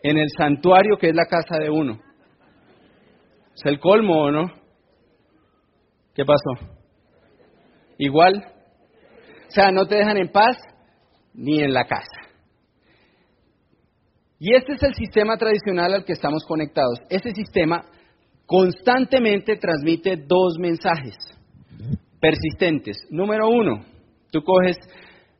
En 0.03 0.17
el 0.17 0.27
santuario 0.37 0.97
que 0.97 1.09
es 1.09 1.15
la 1.15 1.25
casa 1.25 1.57
de 1.59 1.69
uno. 1.69 1.99
¿Es 3.61 3.71
el 3.71 3.79
colmo 3.79 4.23
o 4.23 4.31
no? 4.31 4.51
¿Qué 6.15 6.25
pasó? 6.25 6.73
Igual. 7.99 8.43
O 9.47 9.51
sea, 9.51 9.71
no 9.71 9.85
te 9.85 9.97
dejan 9.97 10.17
en 10.17 10.31
paz 10.31 10.57
ni 11.35 11.61
en 11.61 11.71
la 11.71 11.85
casa. 11.85 12.33
Y 14.39 14.55
este 14.55 14.73
es 14.73 14.81
el 14.81 14.95
sistema 14.95 15.37
tradicional 15.37 15.93
al 15.93 16.05
que 16.05 16.13
estamos 16.13 16.43
conectados. 16.47 17.01
Este 17.07 17.35
sistema 17.35 17.85
constantemente 18.47 19.57
transmite 19.57 20.15
dos 20.17 20.55
mensajes 20.57 21.15
persistentes. 22.19 22.97
Número 23.11 23.47
uno, 23.47 23.85
tú 24.31 24.41
coges 24.41 24.77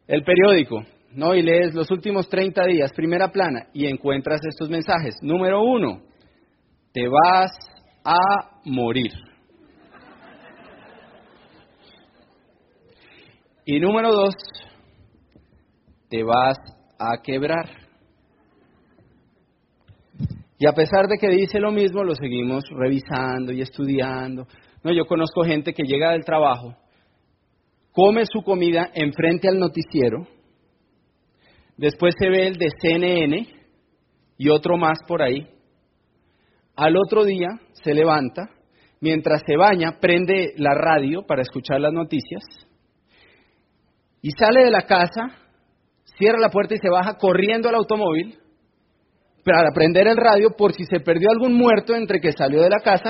el 0.05 0.23
periódico, 0.23 0.83
¿no? 1.15 1.33
Y 1.33 1.41
lees 1.41 1.73
los 1.73 1.89
últimos 1.89 2.29
30 2.29 2.65
días, 2.65 2.93
primera 2.93 3.31
plana, 3.31 3.65
y 3.73 3.87
encuentras 3.87 4.41
estos 4.47 4.69
mensajes. 4.69 5.15
Número 5.23 5.63
uno, 5.63 6.03
te 6.93 7.07
vas 7.07 7.49
a 8.03 8.61
morir. 8.65 9.11
Y 13.65 13.79
número 13.79 14.11
dos, 14.11 14.33
te 16.09 16.23
vas 16.23 16.57
a 16.99 17.21
quebrar. 17.21 17.69
Y 20.57 20.67
a 20.67 20.73
pesar 20.73 21.07
de 21.07 21.17
que 21.17 21.29
dice 21.29 21.59
lo 21.59 21.71
mismo, 21.71 22.03
lo 22.03 22.13
seguimos 22.15 22.63
revisando 22.69 23.51
y 23.51 23.61
estudiando. 23.61 24.45
No, 24.83 24.91
yo 24.91 25.05
conozco 25.05 25.43
gente 25.43 25.73
que 25.73 25.83
llega 25.83 26.11
del 26.11 26.23
trabajo, 26.23 26.75
come 27.91 28.25
su 28.25 28.41
comida 28.43 28.89
enfrente 28.93 29.47
al 29.47 29.59
noticiero, 29.59 30.27
después 31.77 32.13
se 32.17 32.29
ve 32.29 32.47
el 32.47 32.57
de 32.57 32.67
CNN 32.79 33.47
y 34.37 34.49
otro 34.49 34.77
más 34.77 34.99
por 35.07 35.21
ahí. 35.21 35.47
Al 36.75 36.95
otro 36.97 37.23
día 37.25 37.49
se 37.83 37.93
levanta, 37.93 38.49
mientras 38.99 39.41
se 39.45 39.57
baña, 39.57 39.99
prende 39.99 40.53
la 40.57 40.73
radio 40.73 41.23
para 41.25 41.41
escuchar 41.41 41.79
las 41.81 41.93
noticias 41.93 42.41
y 44.21 44.31
sale 44.31 44.63
de 44.63 44.71
la 44.71 44.83
casa, 44.83 45.31
cierra 46.17 46.39
la 46.39 46.49
puerta 46.49 46.75
y 46.75 46.77
se 46.77 46.89
baja 46.89 47.17
corriendo 47.17 47.69
al 47.69 47.75
automóvil 47.75 48.37
para 49.43 49.71
prender 49.73 50.07
el 50.07 50.17
radio 50.17 50.51
por 50.55 50.73
si 50.73 50.83
se 50.85 50.99
perdió 50.99 51.29
algún 51.31 51.53
muerto 51.53 51.95
entre 51.95 52.19
que 52.19 52.31
salió 52.31 52.61
de 52.61 52.69
la 52.69 52.79
casa 52.79 53.09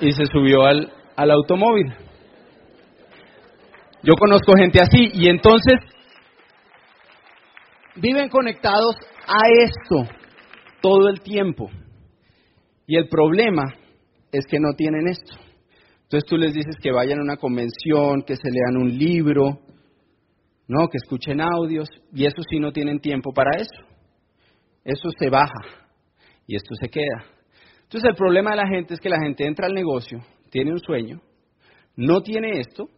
y 0.00 0.12
se 0.12 0.26
subió 0.26 0.64
al, 0.64 0.92
al 1.16 1.30
automóvil. 1.30 1.94
Yo 4.02 4.12
conozco 4.14 4.52
gente 4.56 4.80
así 4.80 5.10
y 5.14 5.28
entonces 5.28 5.80
viven 7.96 8.28
conectados 8.28 8.94
a 9.26 9.40
esto 9.64 10.14
todo 10.82 11.08
el 11.08 11.22
tiempo. 11.22 11.70
Y 12.86 12.96
el 12.96 13.08
problema 13.08 13.64
es 14.30 14.44
que 14.46 14.60
no 14.60 14.72
tienen 14.76 15.08
esto. 15.08 15.34
Entonces 16.04 16.24
tú 16.28 16.36
les 16.36 16.54
dices 16.54 16.76
que 16.80 16.92
vayan 16.92 17.18
a 17.18 17.22
una 17.22 17.36
convención, 17.36 18.22
que 18.22 18.36
se 18.36 18.50
lean 18.50 18.76
un 18.76 18.96
libro, 18.96 19.60
no, 20.68 20.88
que 20.88 20.98
escuchen 20.98 21.40
audios, 21.40 21.88
y 22.12 22.26
eso 22.26 22.42
sí 22.48 22.58
no 22.58 22.72
tienen 22.72 23.00
tiempo 23.00 23.32
para 23.32 23.56
eso. 23.56 23.84
Eso 24.84 25.08
se 25.18 25.28
baja 25.30 25.62
y 26.46 26.54
esto 26.54 26.74
se 26.80 26.88
queda. 26.88 27.24
Entonces 27.82 28.10
el 28.10 28.16
problema 28.16 28.50
de 28.50 28.56
la 28.56 28.68
gente 28.68 28.94
es 28.94 29.00
que 29.00 29.08
la 29.08 29.20
gente 29.20 29.44
entra 29.44 29.66
al 29.66 29.74
negocio, 29.74 30.20
tiene 30.50 30.72
un 30.72 30.80
sueño, 30.80 31.20
no 31.96 32.22
tiene 32.22 32.60
esto, 32.60 32.88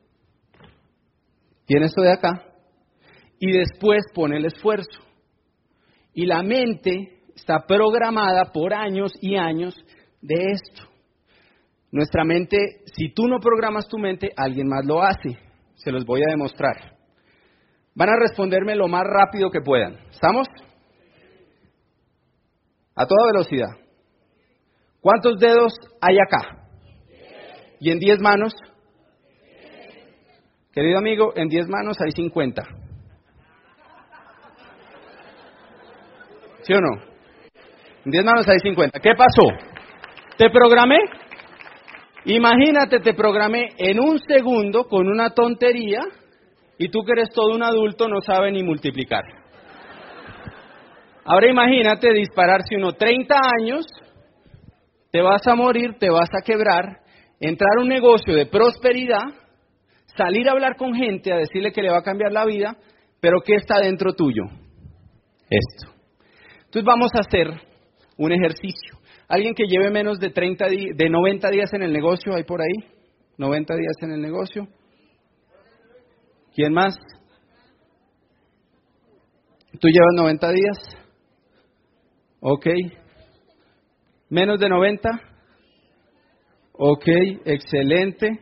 tiene 1.66 1.86
esto 1.86 2.02
de 2.02 2.12
acá, 2.12 2.44
y 3.38 3.52
después 3.52 4.00
pone 4.14 4.36
el 4.36 4.46
esfuerzo. 4.46 5.00
Y 6.12 6.26
la 6.26 6.42
mente 6.42 7.17
está 7.38 7.64
programada 7.66 8.52
por 8.52 8.74
años 8.74 9.12
y 9.20 9.36
años 9.36 9.74
de 10.20 10.34
esto. 10.52 10.82
Nuestra 11.90 12.24
mente, 12.24 12.56
si 12.96 13.12
tú 13.14 13.26
no 13.26 13.38
programas 13.38 13.88
tu 13.88 13.98
mente, 13.98 14.30
alguien 14.36 14.68
más 14.68 14.84
lo 14.84 15.02
hace. 15.02 15.38
Se 15.76 15.90
los 15.90 16.04
voy 16.04 16.20
a 16.22 16.30
demostrar. 16.30 16.96
Van 17.94 18.10
a 18.10 18.16
responderme 18.16 18.76
lo 18.76 18.88
más 18.88 19.04
rápido 19.04 19.50
que 19.50 19.60
puedan. 19.60 19.96
¿Estamos? 20.10 20.46
A 22.94 23.06
toda 23.06 23.32
velocidad. 23.32 23.70
¿Cuántos 25.00 25.38
dedos 25.38 25.72
hay 26.00 26.16
acá? 26.18 26.66
¿Y 27.80 27.90
en 27.90 27.98
diez 27.98 28.20
manos? 28.20 28.54
Querido 30.72 30.98
amigo, 30.98 31.32
en 31.34 31.48
10 31.48 31.66
manos 31.66 31.96
hay 32.00 32.12
50. 32.12 32.62
¿Sí 36.62 36.72
o 36.72 36.80
no? 36.80 37.17
En 38.08 38.12
10 38.12 38.24
manos 38.24 38.48
hay 38.48 38.58
50. 38.60 39.00
¿Qué 39.00 39.10
pasó? 39.14 39.48
¿Te 40.38 40.48
programé? 40.48 40.96
Imagínate, 42.24 43.00
te 43.00 43.12
programé 43.12 43.68
en 43.76 44.00
un 44.00 44.18
segundo 44.20 44.84
con 44.88 45.08
una 45.08 45.34
tontería 45.34 46.00
y 46.78 46.88
tú 46.88 47.00
que 47.04 47.12
eres 47.12 47.28
todo 47.28 47.54
un 47.54 47.62
adulto 47.62 48.08
no 48.08 48.22
sabe 48.22 48.50
ni 48.50 48.62
multiplicar. 48.62 49.24
Ahora 51.22 51.50
imagínate 51.50 52.14
dispararse 52.14 52.76
uno 52.76 52.92
30 52.92 53.36
años, 53.60 53.84
te 55.12 55.20
vas 55.20 55.46
a 55.46 55.54
morir, 55.54 55.98
te 56.00 56.08
vas 56.08 56.30
a 56.32 56.42
quebrar, 56.42 57.00
entrar 57.40 57.76
a 57.76 57.82
un 57.82 57.88
negocio 57.88 58.34
de 58.34 58.46
prosperidad, 58.46 59.24
salir 60.16 60.48
a 60.48 60.52
hablar 60.52 60.76
con 60.76 60.94
gente, 60.94 61.30
a 61.30 61.36
decirle 61.36 61.72
que 61.72 61.82
le 61.82 61.90
va 61.90 61.98
a 61.98 62.02
cambiar 62.02 62.32
la 62.32 62.46
vida, 62.46 62.74
pero 63.20 63.42
¿qué 63.44 63.56
está 63.56 63.80
dentro 63.80 64.14
tuyo? 64.14 64.44
Esto. 65.50 65.92
Entonces 66.64 66.84
vamos 66.84 67.10
a 67.14 67.20
hacer 67.20 67.67
un 68.18 68.32
ejercicio. 68.32 68.98
Alguien 69.28 69.54
que 69.54 69.64
lleve 69.64 69.90
menos 69.90 70.18
de 70.18 70.30
30 70.30 70.66
de 70.68 71.08
90 71.08 71.50
días 71.50 71.72
en 71.72 71.82
el 71.82 71.92
negocio, 71.92 72.34
¿hay 72.34 72.44
por 72.44 72.60
ahí? 72.60 72.84
90 73.38 73.74
días 73.74 73.94
en 74.02 74.10
el 74.10 74.20
negocio. 74.20 74.66
¿Quién 76.54 76.72
más? 76.72 76.96
¿Tú 79.80 79.88
llevas 79.88 80.14
90 80.16 80.50
días? 80.50 80.78
Ok. 82.40 82.66
¿Menos 84.28 84.58
de 84.58 84.68
90? 84.68 85.08
Ok, 86.72 87.06
excelente, 87.44 88.40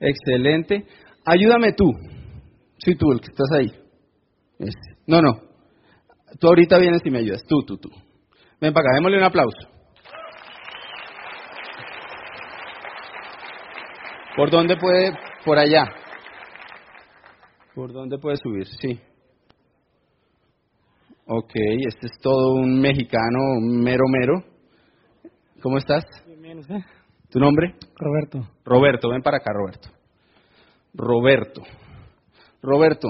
excelente. 0.00 0.86
Ayúdame 1.24 1.72
tú. 1.72 1.84
Sí, 2.78 2.96
tú, 2.96 3.12
el 3.12 3.20
que 3.20 3.28
estás 3.28 3.50
ahí. 3.52 3.72
No, 5.06 5.20
no. 5.20 5.40
Tú 6.40 6.48
ahorita 6.48 6.78
vienes 6.78 7.02
y 7.04 7.10
me 7.10 7.18
ayudas. 7.18 7.44
Tú, 7.46 7.62
tú, 7.64 7.76
tú. 7.76 7.90
Ven 8.62 8.72
para 8.72 8.90
acá, 8.90 8.94
démosle 8.94 9.18
un 9.18 9.24
aplauso. 9.24 9.68
¿Por 14.36 14.50
dónde 14.50 14.76
puede? 14.76 15.18
Por 15.44 15.58
allá. 15.58 15.84
¿Por 17.74 17.92
dónde 17.92 18.18
puede 18.18 18.36
subir? 18.36 18.68
Sí. 18.80 19.00
Ok, 21.26 21.50
este 21.88 22.06
es 22.06 22.12
todo 22.22 22.54
un 22.54 22.80
mexicano 22.80 23.40
mero 23.60 24.04
mero. 24.08 24.44
¿Cómo 25.60 25.78
estás? 25.78 26.04
Bien, 26.38 26.58
¿usted? 26.58 26.82
¿Tu 27.30 27.40
nombre? 27.40 27.74
Roberto. 27.96 28.48
Roberto, 28.64 29.08
ven 29.08 29.22
para 29.22 29.38
acá, 29.38 29.50
Roberto. 29.52 29.88
Roberto. 30.94 31.62
Roberto, 32.62 33.08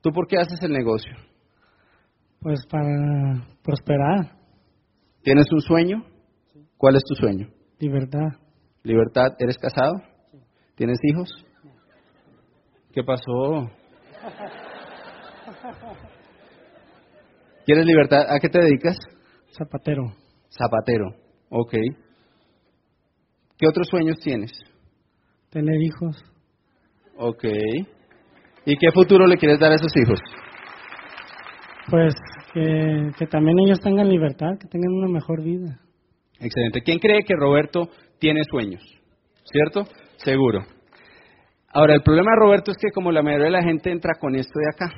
¿tú 0.00 0.12
por 0.12 0.28
qué 0.28 0.36
haces 0.38 0.62
el 0.62 0.70
negocio? 0.70 1.27
Pues 2.40 2.60
para 2.70 3.46
prosperar, 3.62 4.36
¿Tienes 5.22 5.46
un 5.52 5.60
sueño? 5.60 6.04
¿Cuál 6.76 6.96
es 6.96 7.02
tu 7.04 7.14
sueño? 7.14 7.48
libertad. 7.80 8.28
Libertad, 8.82 9.32
¿eres 9.38 9.58
casado? 9.58 9.94
¿Tienes 10.76 10.98
hijos? 11.02 11.28
¿Qué 12.92 13.02
pasó? 13.02 13.68
¿Quieres 17.66 17.84
libertad? 17.84 18.20
¿A 18.28 18.38
qué 18.40 18.48
te 18.48 18.60
dedicas? 18.60 18.96
Zapatero. 19.56 20.14
Zapatero. 20.48 21.08
Ok. 21.50 21.72
¿Qué 23.58 23.66
otros 23.68 23.88
sueños 23.88 24.16
tienes? 24.22 24.52
Tener 25.50 25.82
hijos. 25.82 26.16
Ok. 27.18 27.44
¿Y 28.64 28.76
qué 28.76 28.92
futuro 28.94 29.26
le 29.26 29.36
quieres 29.36 29.58
dar 29.58 29.72
a 29.72 29.74
esos 29.74 29.92
hijos? 29.96 30.20
Pues 31.90 32.14
que, 32.52 33.26
también 33.30 33.58
ellos 33.60 33.80
tengan 33.80 34.08
libertad, 34.08 34.58
que 34.60 34.68
tengan 34.68 34.92
una 34.92 35.08
mejor 35.08 35.42
vida. 35.42 35.80
Excelente. 36.40 36.82
¿Quién 36.82 36.98
cree 36.98 37.22
que 37.22 37.34
Roberto 37.34 37.88
tiene 38.18 38.42
sueños? 38.50 38.82
¿Cierto? 39.44 39.84
Seguro. 40.16 40.60
Ahora, 41.70 41.94
el 41.94 42.02
problema 42.02 42.32
de 42.32 42.40
Roberto 42.40 42.70
es 42.70 42.76
que 42.76 42.92
como 42.92 43.12
la 43.12 43.22
mayoría 43.22 43.46
de 43.46 43.52
la 43.52 43.62
gente 43.62 43.90
entra 43.90 44.14
con 44.20 44.34
esto 44.34 44.52
de 44.58 44.68
acá, 44.70 44.94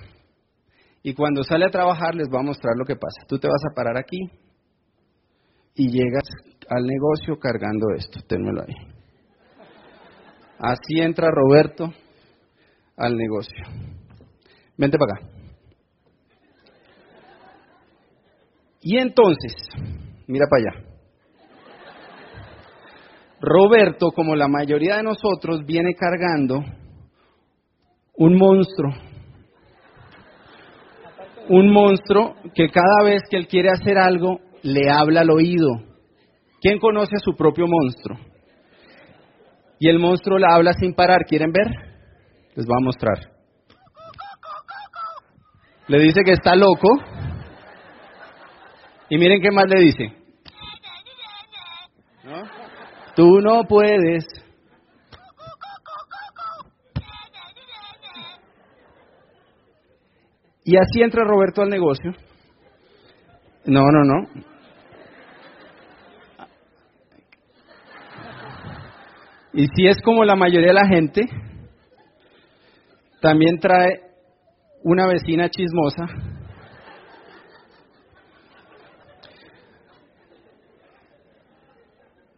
y 1.03 1.15
cuando 1.15 1.43
sale 1.43 1.67
a 1.67 1.71
trabajar 1.71 2.15
les 2.15 2.29
va 2.29 2.41
a 2.41 2.45
mostrar 2.45 2.75
lo 2.77 2.85
que 2.85 2.97
pasa. 2.97 3.27
Tú 3.27 3.39
te 3.39 3.49
vas 3.49 3.63
a 3.71 3.75
parar 3.75 3.97
aquí 3.97 4.19
y 5.75 5.91
llegas 5.91 6.25
al 6.69 6.85
negocio 6.85 7.39
cargando 7.39 7.87
esto. 7.97 8.21
Ténmelo 8.29 8.63
ahí. 8.63 8.75
Así 10.59 11.01
entra 11.01 11.31
Roberto 11.31 11.91
al 12.97 13.17
negocio. 13.17 13.65
Vente 14.77 14.99
para 14.99 15.15
acá. 15.15 15.40
Y 18.83 18.99
entonces, 18.99 19.55
mira 20.27 20.47
para 20.49 20.63
allá. 20.63 20.91
Roberto, 23.41 24.11
como 24.11 24.35
la 24.35 24.49
mayoría 24.49 24.97
de 24.97 25.03
nosotros, 25.03 25.65
viene 25.65 25.95
cargando 25.95 26.63
un 28.17 28.37
monstruo. 28.37 28.93
Un 31.49 31.73
monstruo 31.73 32.37
que 32.55 32.69
cada 32.69 33.05
vez 33.05 33.23
que 33.31 33.37
él 33.37 33.49
quiere 33.49 33.71
hacer 33.71 33.99
algo, 33.99 34.41
le 34.63 34.91
habla 34.91 35.23
al 35.23 35.31
oído. 35.31 35.69
¿Quién 36.61 36.79
conoce 36.79 37.17
a 37.17 37.25
su 37.25 37.35
propio 37.35 37.67
monstruo? 37.67 38.19
Y 39.79 39.89
el 39.89 39.99
monstruo 39.99 40.39
le 40.39 40.47
habla 40.47 40.75
sin 40.75 40.95
parar. 40.95 41.25
¿Quieren 41.27 41.51
ver? 41.51 41.69
Les 42.55 42.67
voy 42.67 42.77
a 42.79 42.85
mostrar. 42.85 43.19
Le 45.89 45.99
dice 45.99 46.21
que 46.25 46.33
está 46.33 46.55
loco. 46.55 46.89
Y 49.11 49.19
miren 49.19 49.43
qué 49.43 49.51
más 49.51 49.67
le 49.69 49.81
dice. 49.81 50.13
¿No? 52.25 52.43
Tú 53.17 53.41
no 53.41 53.65
puedes. 53.65 54.25
Y 60.65 60.77
así 60.77 61.03
entra 61.03 61.25
Roberto 61.25 61.63
al 61.63 61.69
negocio. 61.69 62.13
No, 63.65 63.85
no, 63.91 64.05
no. 64.05 64.29
Y 69.53 69.67
si 69.75 69.89
es 69.89 70.01
como 70.03 70.25
la 70.25 70.37
mayoría 70.37 70.69
de 70.69 70.75
la 70.75 70.87
gente, 70.87 71.29
también 73.21 73.59
trae 73.59 74.03
una 74.85 75.09
vecina 75.09 75.51
chismosa. 75.51 76.07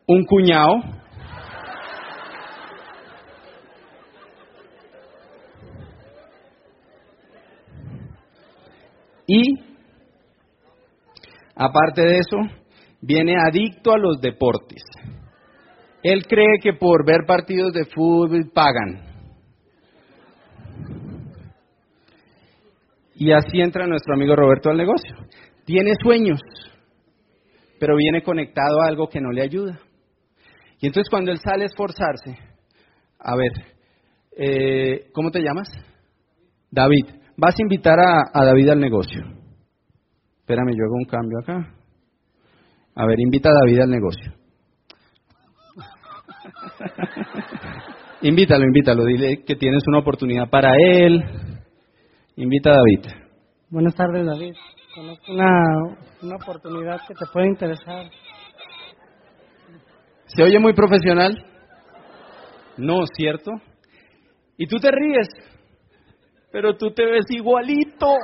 Un 0.07 0.25
cuñado. 0.25 1.03
Y, 9.27 9.59
aparte 11.55 12.03
de 12.03 12.19
eso, 12.19 12.37
viene 13.01 13.35
adicto 13.39 13.93
a 13.93 13.99
los 13.99 14.21
deportes. 14.21 14.83
Él 16.03 16.27
cree 16.27 16.59
que 16.61 16.73
por 16.73 17.07
ver 17.07 17.25
partidos 17.27 17.73
de 17.73 17.85
fútbol 17.87 18.51
pagan. 18.53 19.13
Y 23.15 23.31
así 23.31 23.61
entra 23.61 23.87
nuestro 23.87 24.15
amigo 24.15 24.35
Roberto 24.35 24.71
al 24.71 24.77
negocio. 24.77 25.15
Tiene 25.65 25.93
sueños, 26.03 26.41
pero 27.79 27.97
viene 27.97 28.23
conectado 28.23 28.83
a 28.83 28.89
algo 28.89 29.09
que 29.09 29.21
no 29.21 29.31
le 29.31 29.43
ayuda. 29.43 29.79
Y 30.83 30.89
entonces 30.89 31.09
cuando 31.09 31.31
él 31.31 31.39
sale 31.39 31.63
a 31.63 31.67
esforzarse, 31.67 32.37
a 33.21 33.37
ver, 33.37 33.53
eh, 34.37 35.11
¿cómo 35.15 35.31
te 35.31 35.41
llamas? 35.41 35.69
David. 36.73 37.07
Vas 37.37 37.55
a 37.57 37.63
invitar 37.63 37.99
a, 38.01 38.45
David 38.45 38.71
al 38.71 38.81
negocio. 38.81 39.23
Espérame, 40.41 40.73
yo 40.77 40.85
hago 40.85 40.97
un 40.97 41.05
cambio 41.05 41.39
acá. 41.41 41.73
A 42.97 43.07
ver, 43.07 43.21
invita 43.21 43.51
a 43.51 43.53
David 43.53 43.81
al 43.81 43.91
negocio. 43.91 44.33
invítalo, 48.23 48.65
invítalo, 48.65 49.05
dile 49.05 49.45
que 49.45 49.55
tienes 49.55 49.85
una 49.87 50.01
oportunidad 50.01 50.51
para 50.51 50.73
él. 50.77 51.23
Invita 52.37 52.71
a 52.71 52.79
David. 52.79 53.07
Buenas 53.71 53.95
tardes, 53.95 54.27
David. 54.27 54.55
Conozco 54.97 55.33
una, 55.33 55.63
una 56.23 56.37
oportunidad 56.37 57.01
que 57.07 57.15
te 57.15 57.25
puede 57.33 57.51
interesar. 57.51 58.11
¿Se 60.35 60.43
oye 60.43 60.59
muy 60.59 60.73
profesional? 60.73 61.45
No, 62.79 63.05
¿cierto? 63.17 63.51
Y 64.57 64.67
tú 64.67 64.79
te 64.79 64.91
ríes, 64.91 65.29
pero 66.51 66.77
tú 66.77 66.91
te 66.93 67.05
ves 67.05 67.27
igualito. 67.29 68.15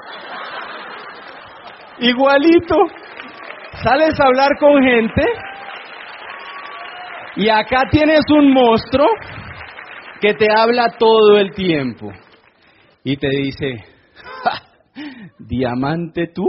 Igualito. 2.00 2.76
Sales 3.82 4.18
a 4.18 4.24
hablar 4.24 4.50
con 4.58 4.82
gente 4.82 5.22
y 7.36 7.48
acá 7.50 7.82
tienes 7.90 8.22
un 8.30 8.52
monstruo 8.52 9.06
que 10.20 10.34
te 10.34 10.46
habla 10.50 10.96
todo 10.98 11.38
el 11.38 11.52
tiempo 11.52 12.10
y 13.04 13.16
te 13.16 13.28
dice, 13.28 13.84
diamante 15.38 16.28
tú, 16.34 16.44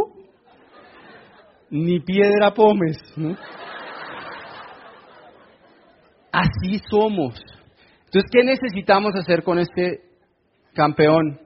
ni 1.70 2.00
piedra 2.00 2.54
pomes. 2.54 2.98
Así 6.32 6.80
somos. 6.90 7.40
Entonces, 8.06 8.30
¿qué 8.32 8.44
necesitamos 8.44 9.16
hacer 9.16 9.44
con 9.44 9.60
este 9.60 10.02
campeón? 10.74 11.40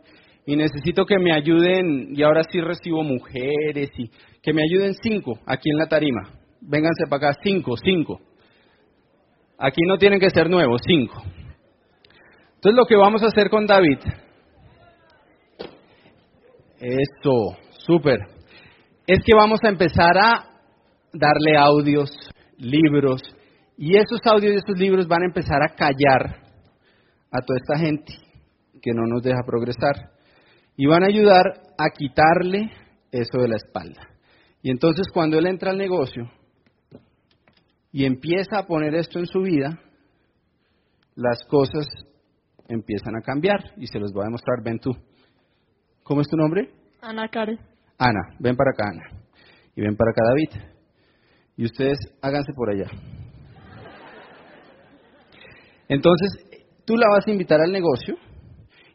Y 0.45 0.55
necesito 0.55 1.05
que 1.05 1.19
me 1.19 1.33
ayuden, 1.33 2.13
y 2.15 2.23
ahora 2.23 2.43
sí 2.43 2.59
recibo 2.59 3.03
mujeres, 3.03 3.91
y 3.97 4.09
que 4.41 4.53
me 4.53 4.61
ayuden 4.63 4.93
cinco 4.93 5.39
aquí 5.45 5.69
en 5.69 5.77
la 5.77 5.87
tarima. 5.87 6.29
Vénganse 6.61 7.05
para 7.09 7.29
acá, 7.29 7.39
cinco, 7.43 7.75
cinco. 7.77 8.19
Aquí 9.57 9.81
no 9.87 9.97
tienen 9.97 10.19
que 10.19 10.29
ser 10.29 10.49
nuevos, 10.49 10.81
cinco. 10.85 11.21
Entonces 12.55 12.77
lo 12.77 12.85
que 12.85 12.95
vamos 12.95 13.23
a 13.23 13.27
hacer 13.27 13.49
con 13.49 13.65
David, 13.65 13.99
esto, 16.79 17.57
súper, 17.85 18.19
es 19.07 19.19
que 19.23 19.35
vamos 19.35 19.59
a 19.63 19.69
empezar 19.69 20.17
a 20.17 20.45
darle 21.13 21.57
audios, 21.57 22.09
libros, 22.57 23.21
y 23.77 23.97
esos 23.97 24.19
audios 24.25 24.53
y 24.53 24.57
esos 24.57 24.77
libros 24.77 25.07
van 25.07 25.23
a 25.23 25.25
empezar 25.25 25.61
a 25.63 25.75
callar 25.75 26.43
a 27.31 27.41
toda 27.41 27.59
esta 27.59 27.77
gente 27.77 28.13
que 28.81 28.93
no 28.93 29.03
nos 29.07 29.23
deja 29.23 29.41
progresar 29.45 30.11
y 30.75 30.85
van 30.85 31.03
a 31.03 31.07
ayudar 31.07 31.61
a 31.77 31.89
quitarle 31.89 32.71
eso 33.11 33.39
de 33.39 33.47
la 33.47 33.55
espalda. 33.55 34.09
Y 34.61 34.71
entonces 34.71 35.07
cuando 35.13 35.37
él 35.37 35.47
entra 35.47 35.71
al 35.71 35.77
negocio 35.77 36.29
y 37.91 38.05
empieza 38.05 38.59
a 38.59 38.65
poner 38.65 38.95
esto 38.95 39.19
en 39.19 39.25
su 39.25 39.41
vida, 39.41 39.79
las 41.15 41.43
cosas 41.47 41.85
empiezan 42.67 43.15
a 43.15 43.21
cambiar 43.21 43.59
y 43.77 43.87
se 43.87 43.99
los 43.99 44.11
voy 44.11 44.23
a 44.23 44.25
demostrar. 44.25 44.63
Ven 44.63 44.79
tú. 44.79 44.91
¿Cómo 46.03 46.21
es 46.21 46.27
tu 46.27 46.37
nombre? 46.37 46.71
Ana 47.01 47.27
Karen. 47.27 47.59
Ana, 47.97 48.35
ven 48.39 48.55
para 48.55 48.71
acá, 48.71 48.85
Ana. 48.89 49.23
Y 49.75 49.81
ven 49.81 49.95
para 49.95 50.11
acá, 50.11 50.21
David. 50.27 50.73
Y 51.55 51.65
ustedes 51.65 51.97
háganse 52.21 52.51
por 52.55 52.69
allá. 52.69 52.87
Entonces, 55.93 56.29
tú 56.85 56.97
la 56.97 57.07
vas 57.07 57.27
a 57.27 57.31
invitar 57.31 57.61
al 57.61 57.71
negocio 57.71 58.15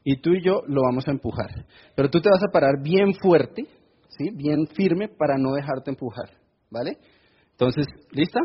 y 0.03 0.21
tú 0.21 0.33
y 0.33 0.43
yo 0.43 0.63
lo 0.67 0.83
vamos 0.83 1.07
a 1.07 1.13
empujar. 1.13 1.47
Pero 1.95 2.11
tú 2.11 2.21
te 2.21 2.29
vas 2.29 2.43
a 2.43 2.53
parar 2.53 2.83
bien 2.83 3.15
fuerte, 3.15 3.63
¿sí? 4.09 4.31
bien 4.35 4.67
firme 4.67 5.07
para 5.09 5.39
no 5.39 5.53
dejarte 5.53 5.91
empujar. 5.91 6.29
¿Vale? 6.71 6.99
Entonces, 7.53 7.87
¿lista? 8.11 8.41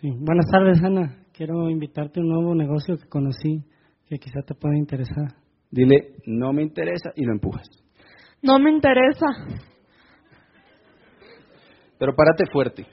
Sí. 0.00 0.10
Buenas 0.18 0.46
tardes, 0.50 0.82
Ana. 0.82 1.24
Quiero 1.32 1.70
invitarte 1.70 2.18
a 2.18 2.22
un 2.24 2.30
nuevo 2.30 2.54
negocio 2.54 2.96
que 2.96 3.08
conocí 3.08 3.62
que 4.06 4.18
quizá 4.18 4.42
te 4.42 4.54
pueda 4.54 4.76
interesar. 4.76 5.36
Dile, 5.70 6.16
no 6.26 6.52
me 6.52 6.62
interesa 6.62 7.10
y 7.14 7.24
lo 7.24 7.32
empujas. 7.32 7.68
No 8.42 8.58
me 8.58 8.72
interesa. 8.72 9.26
Pero 11.96 12.12
párate 12.14 12.44
fuerte. 12.52 12.86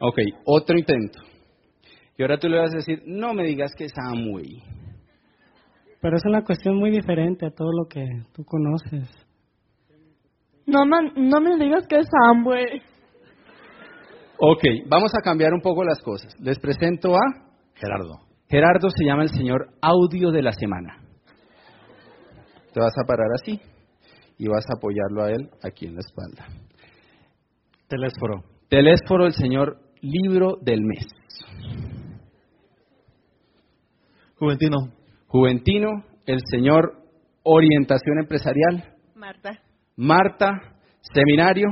Ok, 0.00 0.18
otro 0.46 0.76
intento. 0.76 1.20
Y 2.16 2.22
ahora 2.22 2.38
tú 2.38 2.48
le 2.48 2.58
vas 2.58 2.72
a 2.72 2.76
decir, 2.78 3.02
no 3.06 3.34
me 3.34 3.44
digas 3.44 3.72
que 3.76 3.84
es 3.84 3.92
Amway. 3.96 4.62
Pero 6.00 6.16
es 6.16 6.22
una 6.26 6.44
cuestión 6.44 6.76
muy 6.76 6.90
diferente 6.90 7.46
a 7.46 7.50
todo 7.50 7.70
lo 7.72 7.88
que 7.88 8.04
tú 8.32 8.44
conoces. 8.44 9.08
No, 10.66 10.84
me, 10.86 11.12
no 11.16 11.40
me 11.40 11.56
digas 11.56 11.86
que 11.88 11.96
es 11.96 12.08
Amway. 12.28 12.82
Ok, 14.38 14.62
vamos 14.88 15.12
a 15.14 15.22
cambiar 15.22 15.52
un 15.52 15.60
poco 15.60 15.84
las 15.84 16.00
cosas. 16.02 16.34
Les 16.40 16.58
presento 16.58 17.14
a 17.14 17.20
Gerardo. 17.74 18.18
Gerardo 18.48 18.88
se 18.90 19.04
llama 19.04 19.22
el 19.22 19.30
señor 19.30 19.70
audio 19.80 20.30
de 20.30 20.42
la 20.42 20.52
semana. 20.52 21.00
Te 22.72 22.80
vas 22.80 22.92
a 23.02 23.06
parar 23.06 23.28
así 23.34 23.60
y 24.38 24.48
vas 24.48 24.64
a 24.68 24.76
apoyarlo 24.76 25.22
a 25.22 25.30
él 25.30 25.48
aquí 25.62 25.86
en 25.86 25.94
la 25.94 26.00
espalda. 26.00 26.46
Telésforo. 27.88 28.42
Telésforo, 28.68 29.26
el 29.26 29.32
señor 29.32 29.78
libro 30.00 30.56
del 30.60 30.82
mes. 30.82 31.06
Juventino. 34.36 34.76
Juventino, 35.26 36.04
el 36.26 36.40
señor 36.50 36.96
orientación 37.44 38.18
empresarial. 38.18 38.94
Marta. 39.14 39.50
Marta, 39.96 40.50
seminario. 41.00 41.68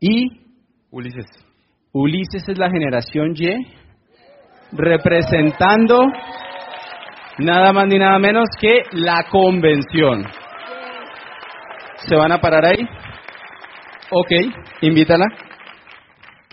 Y 0.00 0.44
Ulises. 0.90 1.26
Ulises 1.92 2.48
es 2.48 2.58
la 2.58 2.70
generación 2.70 3.34
Y, 3.34 3.66
representando 4.72 5.98
nada 7.38 7.72
más 7.72 7.86
ni 7.88 7.98
nada 7.98 8.18
menos 8.18 8.44
que 8.60 8.82
la 8.92 9.24
convención. 9.30 10.24
¿Se 12.06 12.14
van 12.14 12.32
a 12.32 12.40
parar 12.40 12.64
ahí? 12.66 12.84
Ok, 14.10 14.30
invítala. 14.82 15.24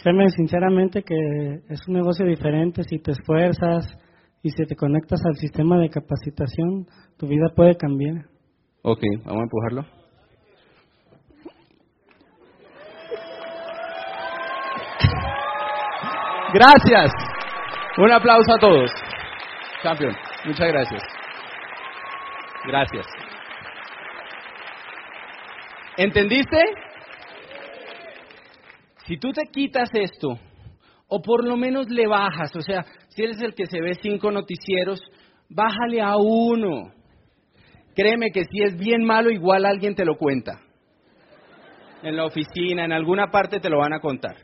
Créeme 0.02 0.30
sinceramente 0.30 1.04
que 1.04 1.16
es 1.70 1.88
un 1.88 1.96
negocio 1.96 2.26
diferente 2.26 2.84
si 2.84 2.98
te 3.00 3.12
esfuerzas 3.12 3.86
y 4.44 4.50
si 4.50 4.66
te 4.66 4.76
conectas 4.76 5.20
al 5.26 5.36
sistema 5.36 5.78
de 5.78 5.90
capacitación, 5.90 6.88
tu 7.18 7.28
vida 7.28 7.50
puede 7.56 7.76
cambiar. 7.76 8.26
Ok, 8.82 9.02
vamos 9.24 9.42
a 9.42 9.44
empujarlo. 9.44 9.86
Gracias. 16.54 17.12
Un 17.98 18.12
aplauso 18.12 18.54
a 18.54 18.60
todos. 18.60 18.92
Campeón, 19.84 20.16
muchas 20.46 20.68
gracias. 20.68 21.04
Gracias. 22.68 23.06
¿Entendiste? 25.98 26.58
Si 29.06 29.18
tú 29.18 29.32
te 29.32 29.44
quitas 29.52 29.90
esto, 29.94 30.40
o 31.08 31.22
por 31.22 31.46
lo 31.46 31.58
menos 31.58 31.90
le 31.90 32.08
bajas, 32.08 32.56
o 32.56 32.62
sea, 32.62 32.86
si 33.16 33.24
eres 33.24 33.42
el 33.42 33.54
que 33.54 33.66
se 33.66 33.82
ve 33.82 33.94
cinco 34.02 34.32
noticieros, 34.32 35.02
bájale 35.50 36.02
a 36.02 36.16
uno. 36.18 36.94
Créeme 37.94 38.32
que 38.32 38.46
si 38.46 38.64
es 38.64 38.78
bien 38.78 39.04
malo, 39.04 39.30
igual 39.30 39.66
alguien 39.66 39.96
te 39.96 40.06
lo 40.06 40.18
cuenta. 40.18 40.62
En 42.04 42.16
la 42.16 42.26
oficina, 42.26 42.86
en 42.86 42.94
alguna 42.94 43.28
parte 43.28 43.60
te 43.60 43.70
lo 43.70 43.80
van 43.80 43.94
a 43.94 44.00
contar. 44.00 44.38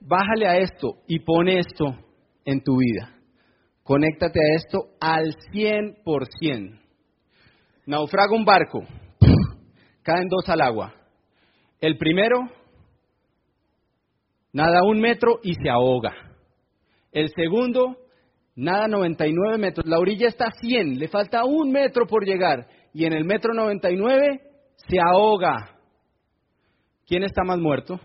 Bájale 0.00 0.46
a 0.46 0.56
esto 0.56 0.94
y 1.06 1.20
pon 1.20 1.48
esto 1.48 1.94
en 2.44 2.62
tu 2.62 2.78
vida. 2.78 3.14
Conéctate 3.82 4.40
a 4.40 4.56
esto 4.56 4.78
al 5.00 5.34
100%. 5.52 6.80
Naufraga 7.86 8.34
un 8.34 8.44
barco, 8.44 8.80
caen 10.02 10.28
dos 10.28 10.48
al 10.48 10.62
agua. 10.62 10.94
El 11.80 11.98
primero 11.98 12.48
nada 14.52 14.80
un 14.84 15.00
metro 15.00 15.38
y 15.42 15.54
se 15.54 15.68
ahoga. 15.68 16.27
El 17.18 17.30
segundo 17.34 17.96
nada 18.54 18.86
99 18.86 19.58
metros. 19.58 19.84
La 19.88 19.98
orilla 19.98 20.28
está 20.28 20.44
a 20.46 20.52
100, 20.52 21.00
le 21.00 21.08
falta 21.08 21.44
un 21.44 21.72
metro 21.72 22.06
por 22.06 22.24
llegar. 22.24 22.68
Y 22.94 23.06
en 23.06 23.12
el 23.12 23.24
metro 23.24 23.52
99 23.54 24.40
se 24.76 24.98
ahoga. 25.00 25.80
¿Quién 27.08 27.24
está 27.24 27.42
más 27.42 27.58
muerto? 27.58 27.98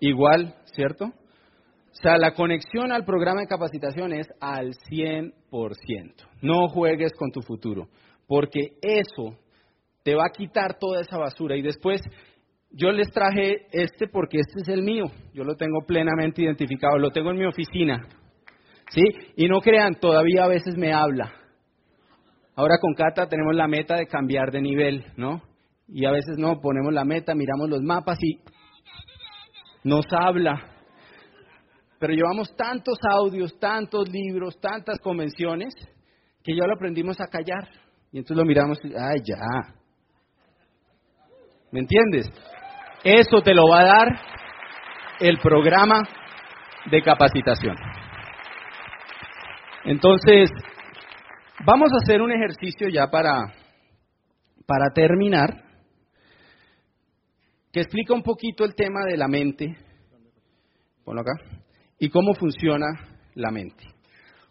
Igual, 0.00 0.54
¿cierto? 0.72 1.04
O 1.04 1.94
sea, 2.00 2.16
la 2.16 2.32
conexión 2.32 2.90
al 2.90 3.04
programa 3.04 3.42
de 3.42 3.48
capacitación 3.48 4.14
es 4.14 4.28
al 4.40 4.72
100%. 4.90 5.32
No 6.40 6.68
juegues 6.68 7.12
con 7.18 7.32
tu 7.32 7.42
futuro, 7.42 7.88
porque 8.26 8.78
eso 8.80 9.36
te 10.02 10.14
va 10.14 10.24
a 10.24 10.32
quitar 10.34 10.78
toda 10.78 11.02
esa 11.02 11.18
basura 11.18 11.54
y 11.54 11.60
después 11.60 12.00
yo 12.78 12.92
les 12.92 13.10
traje 13.10 13.66
este 13.72 14.06
porque 14.06 14.38
este 14.38 14.60
es 14.60 14.68
el 14.68 14.82
mío, 14.82 15.06
yo 15.32 15.44
lo 15.44 15.56
tengo 15.56 15.80
plenamente 15.86 16.42
identificado, 16.42 16.98
lo 16.98 17.10
tengo 17.10 17.30
en 17.30 17.38
mi 17.38 17.46
oficina. 17.46 18.06
¿Sí? 18.90 19.02
Y 19.36 19.48
no 19.48 19.60
crean, 19.60 19.94
todavía 19.94 20.44
a 20.44 20.48
veces 20.48 20.76
me 20.76 20.92
habla. 20.92 21.32
Ahora 22.54 22.76
con 22.78 22.94
Cata 22.94 23.28
tenemos 23.28 23.56
la 23.56 23.66
meta 23.66 23.96
de 23.96 24.06
cambiar 24.06 24.50
de 24.52 24.60
nivel, 24.60 25.06
¿no? 25.16 25.42
Y 25.88 26.04
a 26.04 26.10
veces 26.10 26.36
no, 26.38 26.60
ponemos 26.60 26.92
la 26.92 27.04
meta, 27.04 27.34
miramos 27.34 27.68
los 27.70 27.82
mapas 27.82 28.18
y 28.22 28.40
nos 29.82 30.04
habla. 30.12 30.70
Pero 31.98 32.12
llevamos 32.12 32.54
tantos 32.56 32.98
audios, 33.10 33.58
tantos 33.58 34.08
libros, 34.10 34.60
tantas 34.60 34.98
convenciones, 34.98 35.74
que 36.44 36.54
ya 36.54 36.66
lo 36.66 36.74
aprendimos 36.74 37.20
a 37.20 37.26
callar. 37.26 37.68
Y 38.12 38.18
entonces 38.18 38.36
lo 38.36 38.44
miramos 38.44 38.78
y, 38.84 38.88
ay, 38.88 39.18
ya. 39.24 39.74
¿Me 41.72 41.80
entiendes? 41.80 42.26
Eso 43.06 43.40
te 43.40 43.54
lo 43.54 43.68
va 43.68 43.82
a 43.82 43.84
dar 43.84 44.20
el 45.20 45.38
programa 45.38 46.02
de 46.90 47.02
capacitación. 47.02 47.76
Entonces, 49.84 50.50
vamos 51.64 51.88
a 51.92 52.02
hacer 52.02 52.20
un 52.20 52.32
ejercicio 52.32 52.88
ya 52.88 53.06
para, 53.06 53.54
para 54.66 54.90
terminar, 54.92 55.62
que 57.72 57.82
explica 57.82 58.12
un 58.12 58.24
poquito 58.24 58.64
el 58.64 58.74
tema 58.74 59.04
de 59.04 59.16
la 59.16 59.28
mente, 59.28 59.76
ponlo 61.04 61.20
acá, 61.20 61.34
y 62.00 62.08
cómo 62.10 62.34
funciona 62.34 62.86
la 63.36 63.52
mente. 63.52 63.84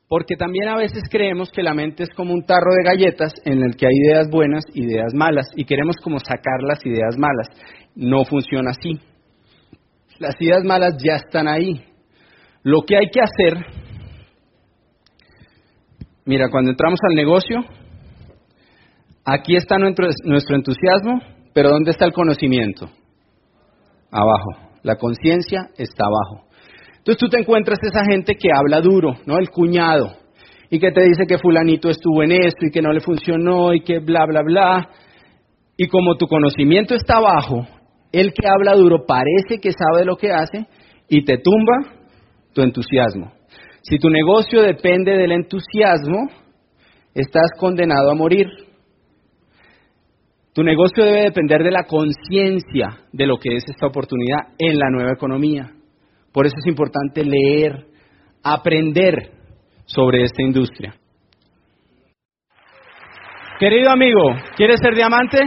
Porque 0.08 0.36
también 0.36 0.70
a 0.70 0.78
veces 0.78 1.04
creemos 1.10 1.52
que 1.52 1.64
la 1.64 1.74
mente 1.74 2.04
es 2.04 2.10
como 2.16 2.34
un 2.34 2.46
tarro 2.46 2.72
de 2.78 2.84
galletas 2.84 3.34
en 3.44 3.64
el 3.64 3.76
que 3.76 3.88
hay 3.88 3.94
ideas 4.06 4.30
buenas, 4.30 4.64
ideas 4.74 5.14
malas, 5.16 5.48
y 5.56 5.66
queremos 5.66 5.96
como 6.04 6.20
sacar 6.20 6.62
las 6.62 6.86
ideas 6.86 7.18
malas. 7.18 7.48
No 7.96 8.24
funciona 8.24 8.72
así. 8.72 9.00
Las 10.20 10.36
ideas 10.40 10.64
malas 10.64 10.96
ya 11.04 11.16
están 11.16 11.48
ahí. 11.48 11.84
Lo 12.62 12.82
que 12.82 12.98
hay 12.98 13.10
que 13.12 13.20
hacer, 13.20 13.66
mira, 16.26 16.50
cuando 16.50 16.72
entramos 16.72 17.00
al 17.10 17.16
negocio, 17.16 17.66
aquí 19.26 19.56
está 19.56 19.78
nuestro, 19.78 20.08
nuestro 20.24 20.56
entusiasmo, 20.56 21.20
pero 21.54 21.70
¿dónde 21.70 21.92
está 21.92 22.06
el 22.06 22.14
conocimiento? 22.14 22.90
Abajo. 24.12 24.72
La 24.84 24.98
conciencia 24.98 25.70
está 25.78 26.06
abajo. 26.06 26.48
Entonces 27.06 27.20
tú 27.20 27.30
te 27.30 27.40
encuentras 27.40 27.78
esa 27.84 28.04
gente 28.04 28.34
que 28.34 28.50
habla 28.52 28.82
duro, 28.82 29.14
¿no? 29.28 29.38
El 29.38 29.52
cuñado, 29.52 30.14
y 30.72 30.80
que 30.80 30.92
te 30.92 31.04
dice 31.04 31.28
que 31.28 31.38
fulanito 31.38 31.88
estuvo 31.88 32.24
en 32.24 32.32
esto 32.32 32.66
y 32.66 32.72
que 32.72 32.82
no 32.82 32.92
le 32.92 33.00
funcionó 33.00 33.76
y 33.76 33.82
que 33.82 34.00
bla, 34.00 34.26
bla, 34.26 34.42
bla. 34.42 34.90
Y 35.78 35.88
como 35.88 36.16
tu 36.16 36.26
conocimiento 36.26 36.96
está 36.96 37.18
abajo, 37.18 37.68
el 38.12 38.34
que 38.34 38.48
habla 38.48 38.74
duro 38.74 39.06
parece 39.06 39.62
que 39.62 39.70
sabe 39.72 40.04
lo 40.04 40.16
que 40.16 40.32
hace 40.32 40.66
y 41.08 41.24
te 41.24 41.38
tumba 41.38 41.94
tu 42.56 42.64
entusiasmo. 42.64 43.34
Si 43.84 44.00
tu 44.00 44.10
negocio 44.10 44.64
depende 44.64 45.16
del 45.16 45.32
entusiasmo, 45.32 46.28
estás 47.14 47.52
condenado 47.60 48.10
a 48.10 48.16
morir. 48.16 48.48
Tu 50.54 50.64
negocio 50.64 51.06
debe 51.06 51.22
depender 51.22 51.62
de 51.62 51.70
la 51.70 51.84
conciencia 51.84 52.98
de 53.14 53.28
lo 53.28 53.38
que 53.38 53.58
es 53.58 53.64
esta 53.70 53.86
oportunidad 53.86 54.56
en 54.58 54.80
la 54.80 54.90
nueva 54.90 55.12
economía. 55.12 55.75
Por 56.36 56.46
eso 56.46 56.56
es 56.60 56.68
importante 56.68 57.24
leer, 57.24 57.88
aprender 58.44 59.32
sobre 59.86 60.22
esta 60.24 60.44
industria. 60.44 60.94
Querido 63.58 63.90
amigo, 63.90 64.36
¿quieres 64.58 64.82
ser 64.82 64.96
diamante? 64.96 65.40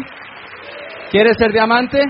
¿Quieres 1.11 1.37
ser 1.37 1.53
diamante? 1.53 2.01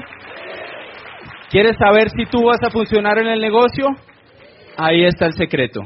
¿Quieres 1.51 1.77
saber 1.77 2.09
si 2.11 2.27
tú 2.27 2.45
vas 2.45 2.63
a 2.63 2.71
funcionar 2.71 3.19
en 3.19 3.27
el 3.27 3.41
negocio? 3.41 3.89
Ahí 4.77 5.03
está 5.03 5.27
el 5.27 5.33
secreto. 5.33 5.81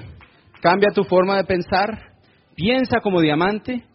Cambia 0.60 0.90
tu 0.94 1.04
forma 1.04 1.38
de 1.38 1.44
pensar, 1.44 2.12
piensa 2.54 3.00
como 3.00 3.22
diamante 3.22 3.86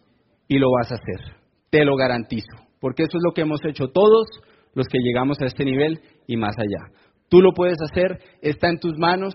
y 0.48 0.58
lo 0.58 0.72
vas 0.72 0.90
a 0.90 0.96
hacer. 0.96 1.36
Te 1.70 1.84
lo 1.84 1.94
garantizo, 1.94 2.66
porque 2.80 3.04
eso 3.04 3.16
es 3.16 3.22
lo 3.24 3.32
que 3.32 3.42
hemos 3.42 3.64
hecho 3.64 3.92
todos 3.94 4.26
los 4.74 4.88
que 4.88 4.98
llegamos 4.98 5.40
a 5.40 5.46
este 5.46 5.64
nivel 5.64 6.00
y 6.26 6.36
más 6.36 6.58
allá. 6.58 6.98
Tú 7.28 7.40
lo 7.40 7.52
puedes 7.52 7.76
hacer, 7.80 8.20
está 8.42 8.68
en 8.68 8.78
tus 8.78 8.96
manos 8.98 9.34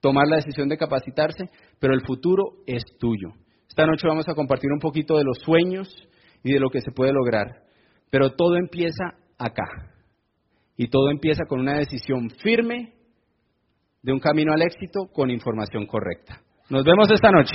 tomar 0.00 0.26
la 0.28 0.36
decisión 0.36 0.68
de 0.68 0.76
capacitarse, 0.76 1.44
pero 1.78 1.94
el 1.94 2.02
futuro 2.02 2.54
es 2.66 2.82
tuyo. 2.98 3.28
Esta 3.68 3.86
noche 3.86 4.06
vamos 4.06 4.28
a 4.28 4.34
compartir 4.34 4.70
un 4.72 4.80
poquito 4.80 5.16
de 5.16 5.24
los 5.24 5.38
sueños 5.38 5.88
y 6.42 6.52
de 6.52 6.60
lo 6.60 6.70
que 6.70 6.80
se 6.80 6.90
puede 6.90 7.12
lograr, 7.12 7.62
pero 8.10 8.30
todo 8.30 8.56
empieza 8.56 9.14
acá. 9.38 9.64
Y 10.76 10.88
todo 10.88 11.10
empieza 11.10 11.44
con 11.46 11.60
una 11.60 11.78
decisión 11.78 12.30
firme 12.30 12.94
de 14.02 14.12
un 14.12 14.18
camino 14.18 14.52
al 14.52 14.62
éxito 14.62 15.06
con 15.12 15.30
información 15.30 15.86
correcta. 15.86 16.42
Nos 16.68 16.84
vemos 16.84 17.10
esta 17.10 17.30
noche. 17.30 17.54